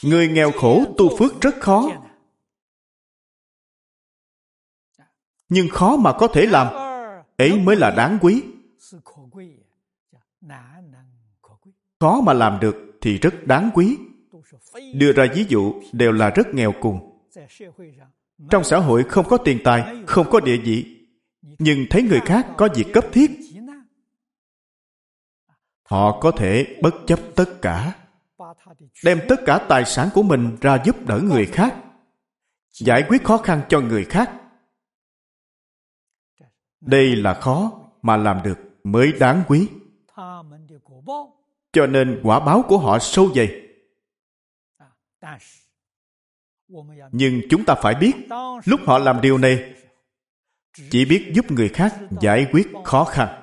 Người 0.03 0.29
nghèo 0.29 0.53
khổ 0.53 0.85
tu 0.99 1.17
phước 1.19 1.41
rất 1.41 1.55
khó. 1.61 1.91
Nhưng 5.49 5.69
khó 5.69 5.97
mà 5.97 6.13
có 6.19 6.29
thể 6.29 6.47
làm, 6.47 6.67
ấy 7.37 7.61
mới 7.61 7.77
là 7.77 7.91
đáng 7.91 8.19
quý. 8.21 8.43
Khó 12.01 12.21
mà 12.21 12.33
làm 12.33 12.59
được 12.61 12.77
thì 13.01 13.19
rất 13.19 13.35
đáng 13.47 13.71
quý. 13.75 13.99
Đưa 14.95 15.13
ra 15.13 15.27
ví 15.35 15.47
dụ 15.49 15.83
đều 15.93 16.13
là 16.13 16.31
rất 16.31 16.47
nghèo 16.55 16.73
cùng. 16.81 17.21
Trong 18.51 18.65
xã 18.65 18.79
hội 18.79 19.05
không 19.05 19.29
có 19.29 19.37
tiền 19.37 19.59
tài, 19.65 20.03
không 20.07 20.31
có 20.31 20.41
địa 20.41 20.57
vị, 20.57 21.07
nhưng 21.59 21.87
thấy 21.91 22.03
người 22.03 22.21
khác 22.25 22.47
có 22.57 22.69
việc 22.75 22.87
cấp 22.93 23.05
thiết, 23.13 23.31
họ 25.83 26.21
có 26.21 26.31
thể 26.31 26.79
bất 26.83 26.95
chấp 27.07 27.21
tất 27.35 27.63
cả 27.63 28.02
đem 29.05 29.21
tất 29.29 29.37
cả 29.47 29.67
tài 29.69 29.85
sản 29.85 30.09
của 30.15 30.23
mình 30.23 30.57
ra 30.61 30.83
giúp 30.85 30.97
đỡ 31.07 31.21
người 31.23 31.47
khác. 31.47 31.77
Giải 32.81 33.05
quyết 33.09 33.25
khó 33.25 33.39
khăn 33.39 33.63
cho 33.69 33.81
người 33.81 34.05
khác. 34.05 34.33
Đây 36.81 37.17
là 37.17 37.35
khó 37.35 37.73
mà 38.03 38.17
làm 38.17 38.43
được 38.43 38.59
mới 38.85 39.13
đáng 39.13 39.43
quý. 39.49 39.69
Cho 41.73 41.87
nên 41.87 42.21
quả 42.23 42.41
báo 42.41 42.63
của 42.69 42.79
họ 42.79 42.99
sâu 42.99 43.31
dày. 43.35 43.63
Nhưng 47.13 47.41
chúng 47.51 47.65
ta 47.65 47.75
phải 47.83 47.95
biết, 47.95 48.13
lúc 48.65 48.81
họ 48.85 48.99
làm 48.99 49.21
điều 49.21 49.39
này, 49.39 49.75
chỉ 50.91 51.05
biết 51.05 51.33
giúp 51.35 51.51
người 51.51 51.69
khác 51.69 51.95
giải 52.21 52.47
quyết 52.53 52.69
khó 52.85 53.05
khăn. 53.05 53.43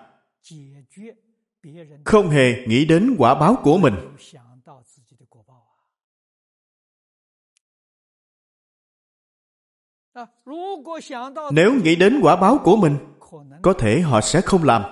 Không 2.06 2.30
hề 2.30 2.66
nghĩ 2.68 2.86
đến 2.86 3.16
quả 3.18 3.36
báo 3.36 3.56
của 3.64 3.78
mình. 3.78 3.96
Nếu 11.52 11.74
nghĩ 11.84 11.96
đến 11.96 12.20
quả 12.22 12.36
báo 12.36 12.60
của 12.64 12.78
mình, 12.78 12.98
có 13.62 13.74
thể 13.80 14.02
họ 14.02 14.22
sẽ 14.22 14.42
không 14.42 14.64
làm. 14.64 14.84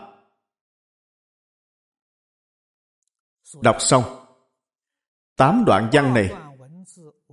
Đọc 3.61 3.75
xong, 3.79 4.03
tám 5.35 5.63
đoạn 5.65 5.89
văn 5.91 6.13
này, 6.13 6.29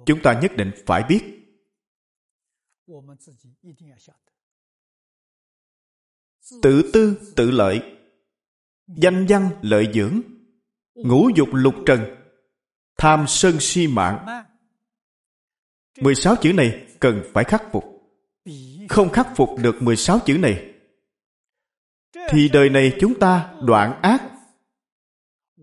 chúng 0.06 0.22
ta 0.22 0.40
nhất 0.42 0.52
định 0.56 0.72
phải 0.86 1.02
biết. 1.08 1.40
Tự 6.62 6.90
tư, 6.92 7.32
tự 7.36 7.50
lợi, 7.50 7.96
danh 8.86 9.26
văn, 9.28 9.50
lợi 9.62 9.92
dưỡng, 9.94 10.20
ngũ 10.94 11.28
dục 11.36 11.48
lục 11.52 11.74
trần, 11.86 12.00
tham 12.96 13.24
sân 13.28 13.56
si 13.60 13.86
mạng. 13.86 14.44
16 16.00 16.36
chữ 16.42 16.52
này 16.52 16.86
cần 17.00 17.22
phải 17.34 17.44
khắc 17.44 17.62
phục 17.72 17.93
không 18.88 19.10
khắc 19.10 19.28
phục 19.36 19.50
được 19.58 19.82
16 19.82 20.18
chữ 20.26 20.38
này. 20.38 20.74
Thì 22.28 22.48
đời 22.52 22.70
này 22.70 22.96
chúng 23.00 23.18
ta 23.18 23.54
đoạn 23.62 24.02
ác 24.02 24.22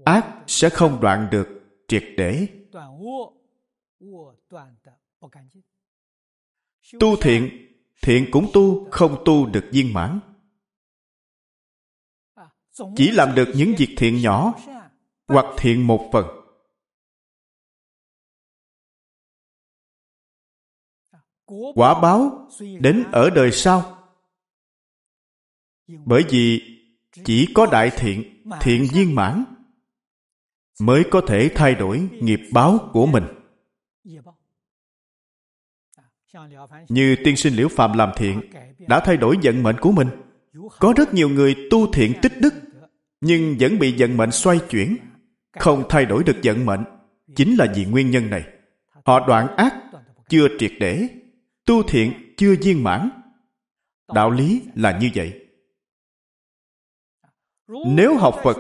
ác 0.06 0.44
sẽ 0.48 0.70
không 0.70 1.02
đoạn 1.02 1.28
được 1.32 1.48
triệt 1.88 2.04
để. 2.18 2.48
Tu 7.00 7.16
thiện 7.22 7.68
thiện 8.02 8.28
cũng 8.32 8.50
tu, 8.54 8.90
không 8.92 9.22
tu 9.26 9.46
được 9.46 9.66
viên 9.72 9.94
mãn. 9.94 10.20
Chỉ 12.96 13.12
làm 13.12 13.36
được 13.36 13.48
những 13.56 13.74
việc 13.78 13.96
thiện 13.98 14.22
nhỏ 14.22 14.54
hoặc 15.28 15.46
thiện 15.58 15.88
một 15.88 16.10
phần. 16.14 16.41
Quả 21.76 22.02
báo 22.02 22.48
đến 22.80 23.04
ở 23.12 23.30
đời 23.30 23.52
sau. 23.52 23.98
Bởi 26.06 26.24
vì 26.30 26.62
chỉ 27.26 27.48
có 27.54 27.68
đại 27.72 27.92
thiện 27.98 28.44
thiện 28.62 28.88
viên 28.94 29.16
mãn 29.16 29.44
mới 30.82 31.04
có 31.12 31.22
thể 31.28 31.50
thay 31.56 31.76
đổi 31.76 32.10
nghiệp 32.12 32.40
báo 32.54 32.90
của 32.94 33.06
mình. 33.06 33.24
Như 36.90 37.16
tiên 37.24 37.36
sinh 37.36 37.54
liễu 37.54 37.68
phạm 37.68 37.94
làm 37.94 38.10
thiện 38.16 38.42
đã 38.78 39.00
thay 39.00 39.18
đổi 39.18 39.38
vận 39.44 39.64
mệnh 39.64 39.80
của 39.80 39.92
mình. 39.92 40.08
Có 40.80 40.94
rất 40.98 41.14
nhiều 41.14 41.30
người 41.30 41.56
tu 41.72 41.92
thiện 41.92 42.14
tích 42.22 42.34
đức 42.42 42.54
nhưng 43.22 43.56
vẫn 43.60 43.80
bị 43.80 43.96
vận 43.98 44.18
mệnh 44.18 44.32
xoay 44.32 44.60
chuyển 44.70 44.98
không 45.60 45.84
thay 45.90 46.06
đổi 46.06 46.24
được 46.24 46.38
vận 46.44 46.66
mệnh. 46.66 46.84
Chính 47.36 47.56
là 47.56 47.68
vì 47.76 47.86
nguyên 47.86 48.12
nhân 48.12 48.30
này 48.30 48.44
họ 49.06 49.28
đoạn 49.28 49.56
ác 49.56 49.74
chưa 50.30 50.48
triệt 50.60 50.72
để 50.80 51.08
tu 51.66 51.84
thiện 51.84 52.34
chưa 52.38 52.56
viên 52.62 52.84
mãn. 52.84 53.10
Đạo 54.14 54.32
lý 54.32 54.62
là 54.76 55.00
như 55.00 55.10
vậy. 55.16 55.48
Nếu 57.86 58.18
học 58.18 58.40
phật, 58.44 58.58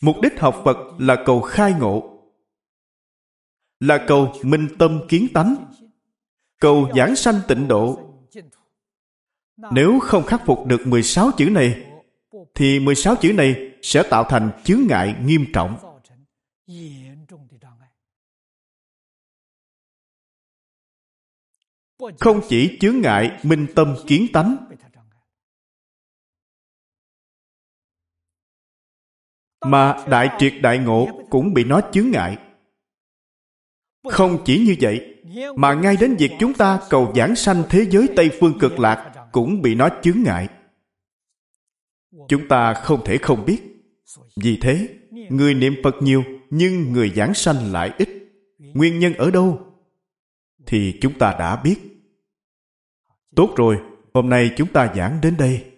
mục 0.00 0.16
đích 0.22 0.40
học 0.40 0.62
phật 0.64 0.76
là 0.98 1.22
cầu 1.26 1.40
khai 1.40 1.74
ngộ, 1.78 2.22
là 3.80 4.04
cầu 4.06 4.32
minh 4.42 4.68
tâm 4.78 5.00
kiến 5.08 5.26
tánh, 5.34 5.72
cầu 6.60 6.88
giảng 6.96 7.16
sanh 7.16 7.40
tịnh 7.48 7.68
độ. 7.68 7.98
Nếu 9.72 9.98
không 10.02 10.22
khắc 10.22 10.42
phục 10.46 10.66
được 10.66 10.86
16 10.86 11.30
chữ 11.36 11.50
này, 11.50 11.86
thì 12.54 12.80
16 12.80 13.16
chữ 13.16 13.32
này 13.32 13.72
sẽ 13.82 14.02
tạo 14.10 14.24
thành 14.24 14.50
chướng 14.64 14.80
ngại 14.88 15.14
nghiêm 15.24 15.44
trọng. 15.52 15.76
Không 22.20 22.40
chỉ 22.48 22.78
chướng 22.80 23.00
ngại 23.00 23.40
minh 23.42 23.66
tâm 23.74 23.96
kiến 24.06 24.26
tánh, 24.32 24.56
mà 29.66 30.04
đại 30.08 30.28
triệt 30.38 30.54
đại 30.62 30.78
ngộ 30.78 31.08
cũng 31.30 31.54
bị 31.54 31.64
nó 31.64 31.80
chướng 31.92 32.10
ngại. 32.10 32.38
Không 34.10 34.42
chỉ 34.44 34.58
như 34.58 34.76
vậy, 34.80 35.14
mà 35.56 35.74
ngay 35.74 35.96
đến 36.00 36.16
việc 36.18 36.30
chúng 36.40 36.54
ta 36.54 36.80
cầu 36.90 37.12
giảng 37.16 37.36
sanh 37.36 37.62
thế 37.70 37.86
giới 37.90 38.08
Tây 38.16 38.30
Phương 38.40 38.58
cực 38.58 38.78
lạc 38.78 39.12
cũng 39.32 39.62
bị 39.62 39.74
nó 39.74 39.88
chướng 40.02 40.22
ngại. 40.24 40.48
Chúng 42.28 42.48
ta 42.48 42.74
không 42.74 43.04
thể 43.04 43.18
không 43.18 43.44
biết. 43.44 43.62
Vì 44.36 44.58
thế 44.60 44.88
người 45.30 45.54
niệm 45.54 45.74
phật 45.84 45.94
nhiều 46.00 46.24
nhưng 46.50 46.92
người 46.92 47.12
giảng 47.16 47.34
sanh 47.34 47.72
lại 47.72 47.92
ít. 47.98 48.08
Nguyên 48.58 48.98
nhân 48.98 49.14
ở 49.14 49.30
đâu? 49.30 49.75
Thì 50.66 50.98
chúng 51.00 51.18
ta 51.18 51.36
đã 51.38 51.56
biết. 51.56 51.78
Tốt 53.36 53.54
rồi 53.56 53.78
hôm 54.14 54.28
nay 54.28 54.50
chúng 54.56 54.68
ta 54.68 54.92
giảng 54.96 55.18
đến 55.22 55.36
đây. 55.36 55.75